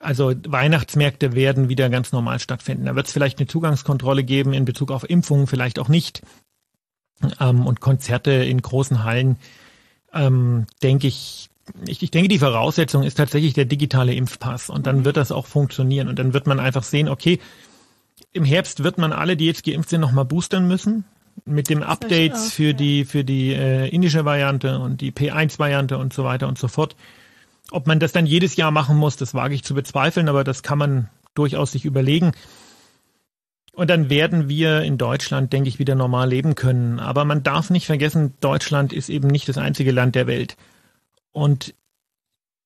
also 0.00 0.32
Weihnachtsmärkte 0.48 1.34
werden 1.34 1.68
wieder 1.68 1.90
ganz 1.90 2.10
normal 2.10 2.40
stattfinden. 2.40 2.86
Da 2.86 2.96
wird 2.96 3.06
es 3.06 3.12
vielleicht 3.12 3.38
eine 3.38 3.46
Zugangskontrolle 3.46 4.24
geben 4.24 4.54
in 4.54 4.64
Bezug 4.64 4.90
auf 4.90 5.08
Impfungen, 5.08 5.46
vielleicht 5.46 5.78
auch 5.78 5.88
nicht. 5.88 6.22
Ähm, 7.38 7.66
und 7.66 7.80
Konzerte 7.80 8.30
in 8.30 8.62
großen 8.62 9.04
Hallen, 9.04 9.36
ähm, 10.12 10.66
denke 10.82 11.06
ich, 11.06 11.50
ich, 11.86 12.02
ich 12.02 12.10
denke, 12.10 12.28
die 12.28 12.38
Voraussetzung 12.38 13.02
ist 13.02 13.16
tatsächlich 13.16 13.52
der 13.52 13.66
digitale 13.66 14.14
Impfpass. 14.14 14.70
Und 14.70 14.86
dann 14.86 15.04
wird 15.04 15.18
das 15.18 15.30
auch 15.30 15.46
funktionieren. 15.46 16.08
Und 16.08 16.18
dann 16.18 16.32
wird 16.32 16.46
man 16.46 16.58
einfach 16.58 16.82
sehen, 16.82 17.08
okay, 17.08 17.38
im 18.32 18.44
Herbst 18.44 18.82
wird 18.82 18.96
man 18.96 19.12
alle, 19.12 19.36
die 19.36 19.46
jetzt 19.46 19.64
geimpft 19.64 19.90
sind, 19.90 20.00
nochmal 20.00 20.24
boostern 20.24 20.66
müssen. 20.66 21.04
Mit 21.44 21.68
dem 21.68 21.82
Updates 21.82 22.48
auch, 22.48 22.52
für 22.52 22.68
ja. 22.68 22.72
die, 22.72 23.04
für 23.04 23.22
die 23.22 23.52
äh, 23.52 23.88
indische 23.88 24.24
Variante 24.24 24.78
und 24.78 25.00
die 25.00 25.12
P1-Variante 25.12 25.98
und 25.98 26.12
so 26.12 26.24
weiter 26.24 26.48
und 26.48 26.58
so 26.58 26.68
fort. 26.68 26.96
Ob 27.70 27.86
man 27.86 28.00
das 28.00 28.12
dann 28.12 28.26
jedes 28.26 28.56
Jahr 28.56 28.70
machen 28.70 28.96
muss, 28.96 29.16
das 29.16 29.34
wage 29.34 29.54
ich 29.54 29.64
zu 29.64 29.74
bezweifeln, 29.74 30.28
aber 30.28 30.44
das 30.44 30.62
kann 30.62 30.78
man 30.78 31.08
durchaus 31.34 31.72
sich 31.72 31.84
überlegen. 31.84 32.32
Und 33.72 33.88
dann 33.88 34.10
werden 34.10 34.48
wir 34.48 34.82
in 34.82 34.98
Deutschland, 34.98 35.52
denke 35.52 35.68
ich, 35.68 35.78
wieder 35.78 35.94
normal 35.94 36.28
leben 36.28 36.54
können. 36.54 36.98
Aber 36.98 37.24
man 37.24 37.42
darf 37.42 37.70
nicht 37.70 37.86
vergessen, 37.86 38.34
Deutschland 38.40 38.92
ist 38.92 39.08
eben 39.08 39.28
nicht 39.28 39.48
das 39.48 39.58
einzige 39.58 39.92
Land 39.92 40.16
der 40.16 40.26
Welt. 40.26 40.56
Und 41.32 41.74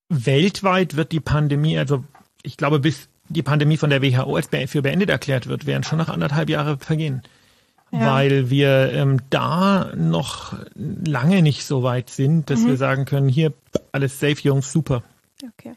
weltweit 0.09 0.95
wird 0.95 1.11
die 1.11 1.19
Pandemie, 1.19 1.77
also 1.77 2.03
ich 2.43 2.57
glaube, 2.57 2.79
bis 2.79 3.07
die 3.29 3.43
Pandemie 3.43 3.77
von 3.77 3.89
der 3.89 4.01
WHO 4.01 4.35
als 4.35 4.49
für 4.67 4.81
beendet 4.81 5.09
erklärt 5.09 5.47
wird, 5.47 5.65
werden 5.65 5.83
schon 5.83 5.97
noch 5.97 6.09
anderthalb 6.09 6.49
Jahre 6.49 6.77
vergehen. 6.77 7.21
Ja. 7.91 8.13
Weil 8.13 8.49
wir 8.49 8.91
ähm, 8.93 9.21
da 9.29 9.93
noch 9.95 10.57
lange 10.75 11.41
nicht 11.41 11.65
so 11.65 11.83
weit 11.83 12.09
sind, 12.09 12.49
dass 12.49 12.61
mhm. 12.61 12.67
wir 12.67 12.77
sagen 12.77 13.05
können, 13.05 13.29
hier 13.29 13.53
alles 13.91 14.19
safe, 14.19 14.41
Jungs, 14.41 14.71
super. 14.71 15.03
Okay. 15.43 15.75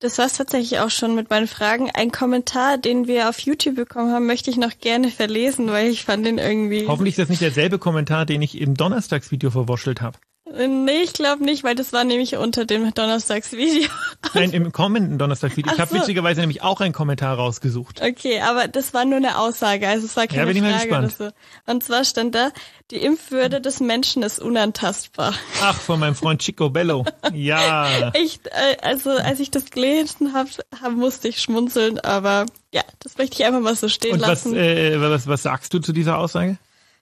Das 0.00 0.16
war 0.18 0.26
es 0.26 0.34
tatsächlich 0.34 0.78
auch 0.78 0.90
schon 0.90 1.16
mit 1.16 1.28
meinen 1.28 1.48
Fragen. 1.48 1.90
Ein 1.90 2.12
Kommentar, 2.12 2.78
den 2.78 3.08
wir 3.08 3.28
auf 3.28 3.40
YouTube 3.40 3.74
bekommen 3.74 4.12
haben, 4.12 4.26
möchte 4.26 4.48
ich 4.48 4.56
noch 4.56 4.78
gerne 4.78 5.10
verlesen, 5.10 5.68
weil 5.68 5.88
ich 5.88 6.04
fand 6.04 6.24
den 6.24 6.38
irgendwie. 6.38 6.86
Hoffentlich 6.86 7.14
ist 7.14 7.18
das 7.18 7.28
nicht 7.28 7.42
derselbe 7.42 7.80
Kommentar, 7.80 8.24
den 8.24 8.40
ich 8.40 8.60
im 8.60 8.74
Donnerstagsvideo 8.74 9.50
verwurschtelt 9.50 10.00
habe. 10.00 10.18
Nee, 10.56 11.02
ich 11.02 11.12
glaube 11.12 11.44
nicht, 11.44 11.64
weil 11.64 11.74
das 11.74 11.92
war 11.92 12.04
nämlich 12.04 12.36
unter 12.36 12.64
dem 12.64 12.92
Donnerstagsvideo. 12.94 13.88
Nein, 14.34 14.52
im 14.52 14.72
kommenden 14.72 15.18
Donnerstagsvideo. 15.18 15.72
Ich 15.72 15.80
habe 15.80 15.90
so. 15.90 16.00
witzigerweise 16.00 16.40
nämlich 16.40 16.62
auch 16.62 16.80
einen 16.80 16.94
Kommentar 16.94 17.36
rausgesucht. 17.36 18.00
Okay, 18.02 18.40
aber 18.40 18.68
das 18.68 18.94
war 18.94 19.04
nur 19.04 19.16
eine 19.16 19.38
Aussage, 19.38 19.88
also 19.88 20.06
es 20.06 20.16
war 20.16 20.26
keine 20.26 20.40
ja, 20.40 20.46
bin 20.46 20.56
ich 20.56 20.62
Frage 20.62 20.90
mal 20.90 21.02
gespannt. 21.02 21.34
So. 21.66 21.72
Und 21.72 21.84
zwar 21.84 22.04
stand 22.04 22.34
da, 22.34 22.50
die 22.90 22.96
Impfwürde 22.96 23.60
des 23.60 23.80
Menschen 23.80 24.22
ist 24.22 24.40
unantastbar. 24.40 25.34
Ach, 25.62 25.78
von 25.78 26.00
meinem 26.00 26.14
Freund 26.14 26.40
Chico 26.40 26.70
Bello. 26.70 27.04
Ja. 27.34 28.12
ich, 28.14 28.40
äh, 28.46 28.76
also 28.82 29.10
als 29.10 29.40
ich 29.40 29.50
das 29.50 29.70
gelesen 29.70 30.32
habe, 30.32 30.48
hab, 30.80 30.92
musste 30.92 31.28
ich 31.28 31.40
schmunzeln, 31.42 32.00
aber 32.00 32.46
ja, 32.72 32.82
das 33.00 33.18
möchte 33.18 33.36
ich 33.36 33.44
einfach 33.44 33.60
mal 33.60 33.76
so 33.76 33.88
stehen 33.88 34.14
Und 34.14 34.20
lassen. 34.20 34.52
Und 34.52 34.56
was, 34.56 34.62
äh, 34.62 35.00
was, 35.00 35.26
was 35.26 35.42
sagst 35.42 35.74
du 35.74 35.78
zu 35.78 35.92
dieser 35.92 36.18
Aussage? 36.18 36.58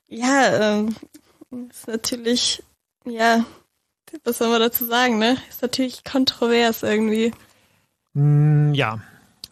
Ja, 0.08 0.78
ähm, 0.78 0.96
ist 1.70 1.86
natürlich 1.88 2.62
ja, 3.06 3.44
was 4.24 4.38
soll 4.38 4.48
man 4.48 4.60
dazu 4.60 4.84
sagen, 4.84 5.18
ne? 5.18 5.36
Ist 5.48 5.62
natürlich 5.62 6.04
kontrovers 6.04 6.82
irgendwie. 6.82 7.32
Mm, 8.14 8.74
ja. 8.74 9.00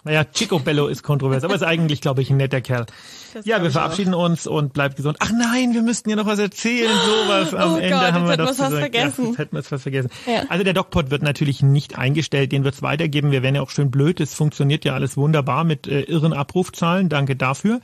Naja, 0.07 0.25
Chico 0.25 0.59
Bello 0.59 0.87
ist 0.87 1.03
kontrovers, 1.03 1.45
aber 1.45 1.55
ist 1.55 1.63
eigentlich, 1.63 2.03
glaube 2.03 2.21
ich, 2.21 2.29
ein 2.29 2.37
netter 2.37 2.61
Kerl. 2.61 2.85
Das 3.33 3.47
ja, 3.47 3.63
wir 3.63 3.71
verabschieden 3.71 4.13
auch. 4.13 4.27
uns 4.27 4.47
und 4.47 4.75
bleibt 4.75 4.97
gesund. 4.97 5.17
Ach 5.21 5.31
nein, 5.33 5.73
wir 5.73 5.81
müssten 5.81 6.11
ja 6.11 6.17
noch 6.17 6.27
was 6.27 6.39
erzählen, 6.39 6.93
sowas. 6.93 7.55
Am 7.55 7.73
oh 7.73 7.77
Ende 7.79 7.89
Gott, 7.89 8.13
haben 8.13 8.29
wir 8.29 8.37
doch 8.37 8.49
gesagt. 8.49 8.75
Vergessen. 8.75 9.23
Ja, 9.23 9.29
jetzt 9.31 9.39
hätten 9.39 9.53
wir 9.53 9.61
es 9.61 9.69
fast 9.69 9.83
vergessen. 9.83 10.11
Ja. 10.27 10.43
Also 10.51 10.63
der 10.63 10.75
DocPod 10.75 11.11
wird 11.11 11.23
natürlich 11.23 11.63
nicht 11.63 11.97
eingestellt, 11.97 12.53
den 12.53 12.65
wird 12.65 12.75
es 12.75 12.83
weitergeben. 12.83 13.31
Wir 13.31 13.43
werden 13.43 13.55
ja 13.55 13.63
auch 13.63 13.71
schön 13.71 13.91
blöd, 13.91 14.21
es 14.21 14.35
funktioniert 14.35 14.85
ja 14.85 14.93
alles 14.93 15.17
wunderbar 15.17 15.65
mit 15.65 15.87
äh, 15.87 16.03
irren 16.03 16.35
Abrufzahlen, 16.35 17.09
danke 17.09 17.35
dafür. 17.35 17.81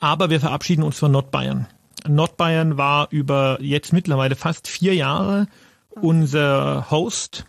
Aber 0.00 0.30
wir 0.30 0.40
verabschieden 0.40 0.82
uns 0.82 0.98
von 0.98 1.12
Nordbayern. 1.12 1.68
Nordbayern 2.06 2.76
war 2.76 3.08
über 3.10 3.58
jetzt 3.60 3.92
mittlerweile 3.92 4.36
fast 4.36 4.68
vier 4.68 4.94
Jahre 4.94 5.46
unser 5.90 6.90
Host, 6.90 7.46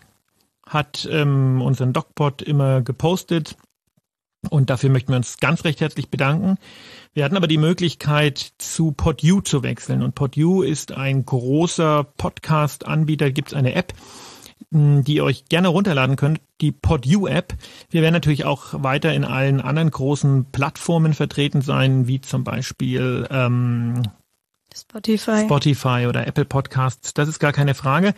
hat 0.65 1.07
ähm, 1.11 1.61
unseren 1.61 1.93
DocPod 1.93 2.41
immer 2.41 2.81
gepostet 2.81 3.55
und 4.49 4.69
dafür 4.69 4.89
möchten 4.89 5.11
wir 5.11 5.17
uns 5.17 5.37
ganz 5.37 5.65
recht 5.65 5.81
herzlich 5.81 6.09
bedanken. 6.09 6.57
Wir 7.13 7.25
hatten 7.25 7.35
aber 7.35 7.47
die 7.47 7.57
Möglichkeit, 7.57 8.53
zu 8.57 8.93
PodU 8.93 9.41
zu 9.41 9.63
wechseln. 9.63 10.01
Und 10.01 10.15
PodU 10.15 10.61
ist 10.61 10.93
ein 10.93 11.25
großer 11.25 12.05
Podcast-Anbieter, 12.15 13.31
gibt 13.31 13.49
es 13.49 13.53
eine 13.53 13.73
App, 13.73 13.93
die 14.71 15.15
ihr 15.15 15.25
euch 15.25 15.45
gerne 15.45 15.67
runterladen 15.67 16.15
könnt, 16.15 16.39
die 16.61 16.71
PodU-App. 16.71 17.53
Wir 17.89 18.01
werden 18.01 18.13
natürlich 18.13 18.45
auch 18.45 18.81
weiter 18.81 19.13
in 19.13 19.25
allen 19.25 19.59
anderen 19.59 19.91
großen 19.91 20.45
Plattformen 20.51 21.13
vertreten 21.13 21.61
sein, 21.61 22.07
wie 22.07 22.21
zum 22.21 22.43
Beispiel 22.45 23.27
ähm, 23.29 24.03
Spotify. 24.75 25.43
Spotify 25.45 26.05
oder 26.07 26.27
Apple 26.27 26.45
Podcasts, 26.45 27.13
das 27.13 27.27
ist 27.27 27.39
gar 27.39 27.53
keine 27.53 27.75
Frage. 27.75 28.13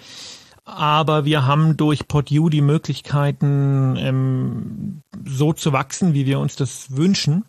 Aber 0.64 1.26
wir 1.26 1.46
haben 1.46 1.76
durch 1.76 2.08
PodU 2.08 2.50
die 2.50 2.62
Möglichkeiten, 2.62 3.96
ähm, 3.98 5.02
so 5.26 5.54
zu 5.54 5.74
wachsen, 5.74 6.14
wie 6.14 6.26
wir 6.26 6.40
uns 6.40 6.56
das 6.56 6.96
wünschen. 6.96 7.46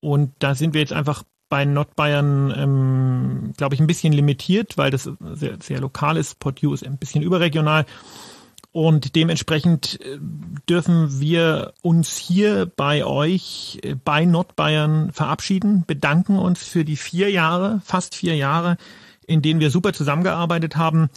Und 0.00 0.32
da 0.38 0.54
sind 0.54 0.74
wir 0.74 0.80
jetzt 0.80 0.92
einfach 0.92 1.24
bei 1.48 1.64
Nordbayern, 1.64 2.54
ähm, 2.56 3.52
glaube 3.56 3.74
ich, 3.74 3.80
ein 3.80 3.86
bisschen 3.86 4.12
limitiert, 4.12 4.76
weil 4.76 4.90
das 4.90 5.10
sehr, 5.34 5.56
sehr 5.60 5.80
lokal 5.80 6.16
ist. 6.16 6.38
PodU 6.38 6.74
ist 6.74 6.86
ein 6.86 6.98
bisschen 6.98 7.22
überregional. 7.22 7.86
Und 8.78 9.16
dementsprechend 9.16 10.00
äh, 10.02 10.20
dürfen 10.68 11.20
wir 11.20 11.72
uns 11.82 12.16
hier 12.16 12.70
bei 12.76 13.04
euch, 13.04 13.80
äh, 13.82 13.96
bei 13.96 14.24
Nordbayern 14.24 15.10
verabschieden, 15.10 15.82
bedanken 15.84 16.38
uns 16.38 16.62
für 16.62 16.84
die 16.84 16.94
vier 16.94 17.28
Jahre, 17.28 17.80
fast 17.84 18.14
vier 18.14 18.36
Jahre, 18.36 18.76
in 19.26 19.42
denen 19.42 19.58
wir 19.58 19.72
super 19.72 19.92
zusammengearbeitet 19.92 20.76
haben. 20.76 21.08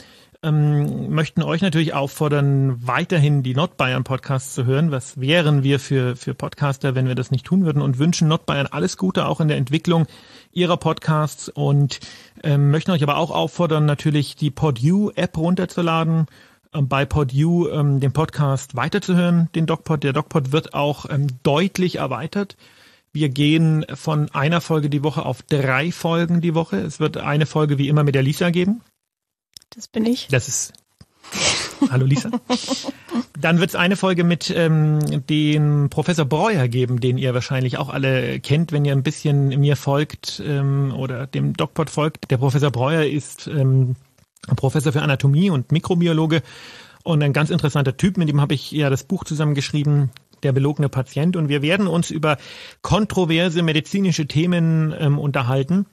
Ähm, 0.42 1.12
möchten 1.14 1.44
euch 1.44 1.62
natürlich 1.62 1.94
auffordern, 1.94 2.80
weiterhin 2.84 3.44
die 3.44 3.54
Nordbayern 3.54 4.06
Podcasts 4.06 4.56
zu 4.56 4.66
hören. 4.66 4.90
Was 4.90 5.22
wären 5.22 5.62
wir 5.62 5.80
für, 5.80 6.16
für 6.16 6.34
Podcaster, 6.34 6.96
wenn 6.96 7.08
wir 7.08 7.14
das 7.14 7.30
nicht 7.30 7.46
tun 7.46 7.64
würden 7.64 7.84
und 7.84 8.00
wünschen 8.00 8.28
Nordbayern 8.28 8.66
alles 8.72 8.98
Gute 8.98 9.28
auch 9.28 9.40
in 9.40 9.50
der 9.50 9.58
Entwicklung 9.58 10.08
ihrer 10.52 10.78
Podcasts 10.78 11.48
und 11.48 12.00
ähm, 12.44 12.72
möchten 12.72 12.90
euch 12.90 13.04
aber 13.04 13.18
auch 13.18 13.30
auffordern, 13.30 13.86
natürlich 13.86 14.36
die 14.36 14.50
PodU 14.50 15.12
App 15.12 15.38
runterzuladen 15.38 16.26
bei 16.72 17.06
PodU 17.06 17.68
ähm, 17.68 18.00
den 18.00 18.14
Podcast 18.14 18.76
weiterzuhören, 18.76 19.50
den 19.56 19.66
DocPod. 19.66 20.04
Der 20.04 20.14
DocPod 20.14 20.52
wird 20.52 20.74
auch 20.74 21.06
ähm, 21.10 21.28
deutlich 21.44 21.98
erweitert. 21.98 22.56
Wir 23.14 23.28
gehen 23.28 23.86
von 23.94 24.30
einer 24.32 24.62
Folge 24.62 24.90
die 24.90 25.04
Woche 25.04 25.26
auf 25.26 25.42
drei 25.42 25.92
Folgen 25.92 26.40
die 26.40 26.56
Woche. 26.56 26.78
Es 26.78 27.00
wird 27.02 27.18
eine 27.18 27.46
Folge 27.46 27.78
wie 27.78 27.90
immer 27.90 28.04
mit 28.04 28.16
der 28.16 28.24
Lisa 28.24 28.52
geben. 28.52 28.82
Das 29.72 29.88
bin 29.88 30.06
ich. 30.06 30.28
Das 30.30 30.48
ist. 30.48 30.74
Hallo 31.90 32.06
Lisa. 32.06 32.30
Dann 33.40 33.60
wird 33.60 33.72
es 33.72 33.76
eine 33.76 33.98
Folge 33.98 34.24
mit 34.24 34.54
ähm, 34.56 35.00
dem 35.28 35.90
Professor 35.90 36.26
Breuer 36.26 36.68
geben, 36.68 37.00
den 37.00 37.18
ihr 37.18 37.34
wahrscheinlich 37.34 37.78
auch 37.78 37.90
alle 37.90 38.40
kennt, 38.40 38.72
wenn 38.72 38.86
ihr 38.86 38.94
ein 38.94 39.04
bisschen 39.04 39.48
mir 39.60 39.76
folgt 39.76 40.42
ähm, 40.46 40.94
oder 40.96 41.28
dem 41.28 41.54
DocPod 41.54 41.90
folgt. 41.90 42.32
Der 42.32 42.38
Professor 42.38 42.72
Breuer 42.72 43.04
ist 43.04 43.48
ähm, 43.48 43.96
Professor 44.56 44.92
für 44.92 45.02
Anatomie 45.02 45.50
und 45.50 45.72
Mikrobiologe 45.72 46.42
und 47.04 47.24
ein 47.24 47.34
ganz 47.34 47.50
interessanter 47.50 47.98
Typ, 47.98 48.18
mit 48.18 48.30
dem 48.30 48.42
habe 48.42 48.54
ich 48.54 48.72
ja 48.72 48.90
das 48.90 49.04
Buch 49.04 49.24
zusammengeschrieben, 49.24 50.12
der 50.44 50.52
belogene 50.52 50.90
Patient. 50.90 51.36
Und 51.36 51.50
wir 51.50 51.62
werden 51.62 51.88
uns 51.88 52.12
über 52.12 52.38
kontroverse 52.82 53.64
medizinische 53.64 54.28
Themen 54.28 54.94
ähm, 54.98 55.20
unterhalten 55.20 55.86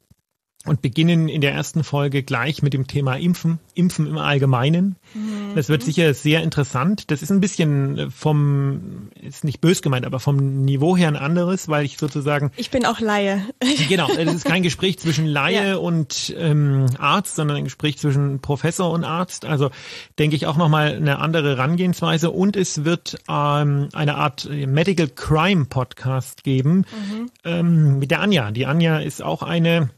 und 0.68 0.82
beginnen 0.82 1.28
in 1.28 1.40
der 1.40 1.52
ersten 1.52 1.84
Folge 1.84 2.22
gleich 2.22 2.62
mit 2.62 2.72
dem 2.72 2.86
Thema 2.86 3.16
Impfen, 3.16 3.58
Impfen 3.74 4.06
im 4.06 4.18
Allgemeinen. 4.18 4.96
Mhm. 5.14 5.54
Das 5.54 5.68
wird 5.68 5.82
sicher 5.82 6.12
sehr 6.14 6.42
interessant. 6.42 7.10
Das 7.10 7.22
ist 7.22 7.30
ein 7.30 7.40
bisschen 7.40 8.10
vom, 8.10 9.10
ist 9.20 9.44
nicht 9.44 9.60
bös 9.60 9.82
gemeint, 9.82 10.06
aber 10.06 10.20
vom 10.20 10.64
Niveau 10.64 10.96
her 10.96 11.08
ein 11.08 11.16
anderes, 11.16 11.68
weil 11.68 11.84
ich 11.84 11.98
sozusagen. 11.98 12.52
Ich 12.56 12.70
bin 12.70 12.86
auch 12.86 13.00
Laie. 13.00 13.42
Genau, 13.88 14.08
es 14.10 14.34
ist 14.34 14.44
kein 14.44 14.62
Gespräch 14.62 14.98
zwischen 14.98 15.26
Laie 15.26 15.70
ja. 15.70 15.76
und 15.76 16.34
ähm, 16.36 16.86
Arzt, 16.98 17.36
sondern 17.36 17.56
ein 17.58 17.64
Gespräch 17.64 17.96
zwischen 17.96 18.40
Professor 18.40 18.90
und 18.90 19.04
Arzt. 19.04 19.44
Also 19.44 19.70
denke 20.18 20.36
ich 20.36 20.46
auch 20.46 20.56
nochmal 20.56 20.96
eine 20.96 21.18
andere 21.18 21.56
Herangehensweise. 21.56 22.30
Und 22.30 22.56
es 22.56 22.84
wird 22.84 23.18
ähm, 23.28 23.88
eine 23.92 24.16
Art 24.16 24.48
Medical 24.50 25.08
Crime 25.08 25.66
Podcast 25.66 26.44
geben 26.44 26.78
mhm. 26.78 27.30
ähm, 27.44 27.98
mit 27.98 28.10
der 28.10 28.20
Anja. 28.20 28.50
Die 28.50 28.66
Anja 28.66 28.98
ist 28.98 29.22
auch 29.22 29.42
eine 29.42 29.58
eine 29.58 29.90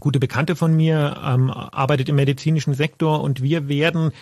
gute 0.00 0.20
Bekannte 0.20 0.56
von 0.56 0.74
mir 0.74 1.16
ähm, 1.24 1.50
arbeitet 1.50 2.08
im 2.08 2.16
medizinischen 2.16 2.74
Sektor 2.74 3.20
und 3.22 3.42
wir 3.42 3.68
werden 3.68 4.12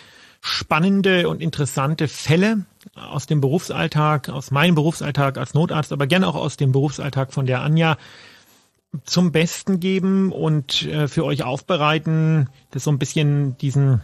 spannende 0.41 1.29
und 1.29 1.41
interessante 1.41 2.07
Fälle 2.07 2.65
aus 2.95 3.27
dem 3.27 3.41
Berufsalltag, 3.41 4.29
aus 4.29 4.49
meinem 4.51 4.75
Berufsalltag 4.75 5.37
als 5.37 5.53
Notarzt, 5.53 5.93
aber 5.93 6.07
gerne 6.07 6.27
auch 6.27 6.35
aus 6.35 6.57
dem 6.57 6.71
Berufsalltag 6.71 7.31
von 7.31 7.45
der 7.45 7.61
Anja 7.61 7.97
zum 9.05 9.31
Besten 9.31 9.79
geben 9.79 10.31
und 10.31 10.83
äh, 10.87 11.07
für 11.07 11.23
euch 11.25 11.43
aufbereiten, 11.43 12.49
das 12.71 12.83
so 12.83 12.91
ein 12.91 12.99
bisschen 12.99 13.57
diesen 13.57 14.01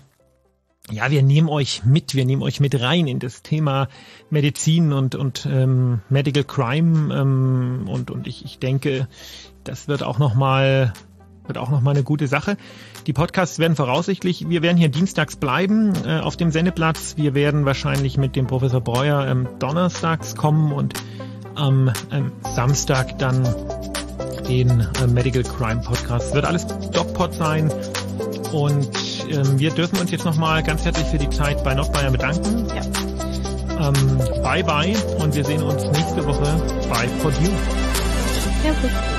ja, 0.89 1.12
wir 1.12 1.21
nehmen 1.21 1.49
euch 1.49 1.84
mit, 1.84 2.15
wir 2.15 2.23
nehmen 2.25 2.41
euch 2.41 2.60
mit 2.62 2.80
rein 2.80 3.08
in 3.08 3.19
das 3.19 3.41
Thema 3.41 3.89
Medizin 4.30 4.93
und, 4.93 5.15
und 5.15 5.45
ähm, 5.45 5.99
Medical 6.10 6.45
Crime 6.45 7.13
ähm, 7.13 7.89
und, 7.89 8.10
und 8.10 8.25
ich, 8.25 8.45
ich 8.45 8.60
denke, 8.60 9.08
das 9.65 9.89
wird 9.89 10.01
auch 10.01 10.17
nochmal 10.17 10.93
wird 11.47 11.57
auch 11.57 11.69
nochmal 11.69 11.95
eine 11.95 12.03
gute 12.03 12.27
Sache. 12.27 12.57
Die 13.07 13.13
Podcasts 13.13 13.60
werden 13.60 13.75
voraussichtlich, 13.75 14.49
wir 14.49 14.62
werden 14.62 14.77
hier 14.77 14.89
dienstags 14.89 15.36
bleiben 15.36 15.93
äh, 16.05 16.19
auf 16.19 16.38
dem 16.38 16.51
Sendeplatz. 16.51 17.15
Wir 17.17 17.33
werden 17.33 17.65
wahrscheinlich 17.65 18.17
mit 18.17 18.36
dem 18.36 18.47
Professor 18.47 18.81
Breuer 18.81 19.25
ähm, 19.25 19.47
donnerstags 19.60 20.36
kommen 20.36 20.71
und 20.71 20.93
am 21.55 21.91
ähm, 22.12 22.31
Samstag 22.55 23.17
dann 23.19 23.43
den 24.47 24.88
äh, 25.01 25.07
Medical 25.07 25.43
Crime 25.43 25.81
Podcast. 25.81 26.33
Wird 26.33 26.45
alles 26.45 26.67
DocPod 26.91 27.33
sein. 27.33 27.71
Und 28.51 28.89
ähm, 29.29 29.60
wir 29.60 29.71
dürfen 29.71 29.99
uns 29.99 30.12
jetzt 30.12 30.25
nochmal 30.25 30.63
ganz 30.63 30.86
herzlich 30.86 31.07
für 31.07 31.17
die 31.17 31.29
Zeit 31.29 31.63
bei 31.63 31.73
Nordbayern 31.73 32.13
bedanken. 32.13 32.67
Ja. 32.69 33.89
Ähm, 33.89 34.17
bye 34.41 34.63
bye 34.63 34.95
und 35.19 35.36
wir 35.36 35.43
sehen 35.43 35.62
uns 35.62 35.83
nächste 35.83 36.25
Woche 36.25 36.88
bei 36.89 37.07
Podium. 37.21 37.53
Ja, 38.63 38.71
gut. 38.81 39.16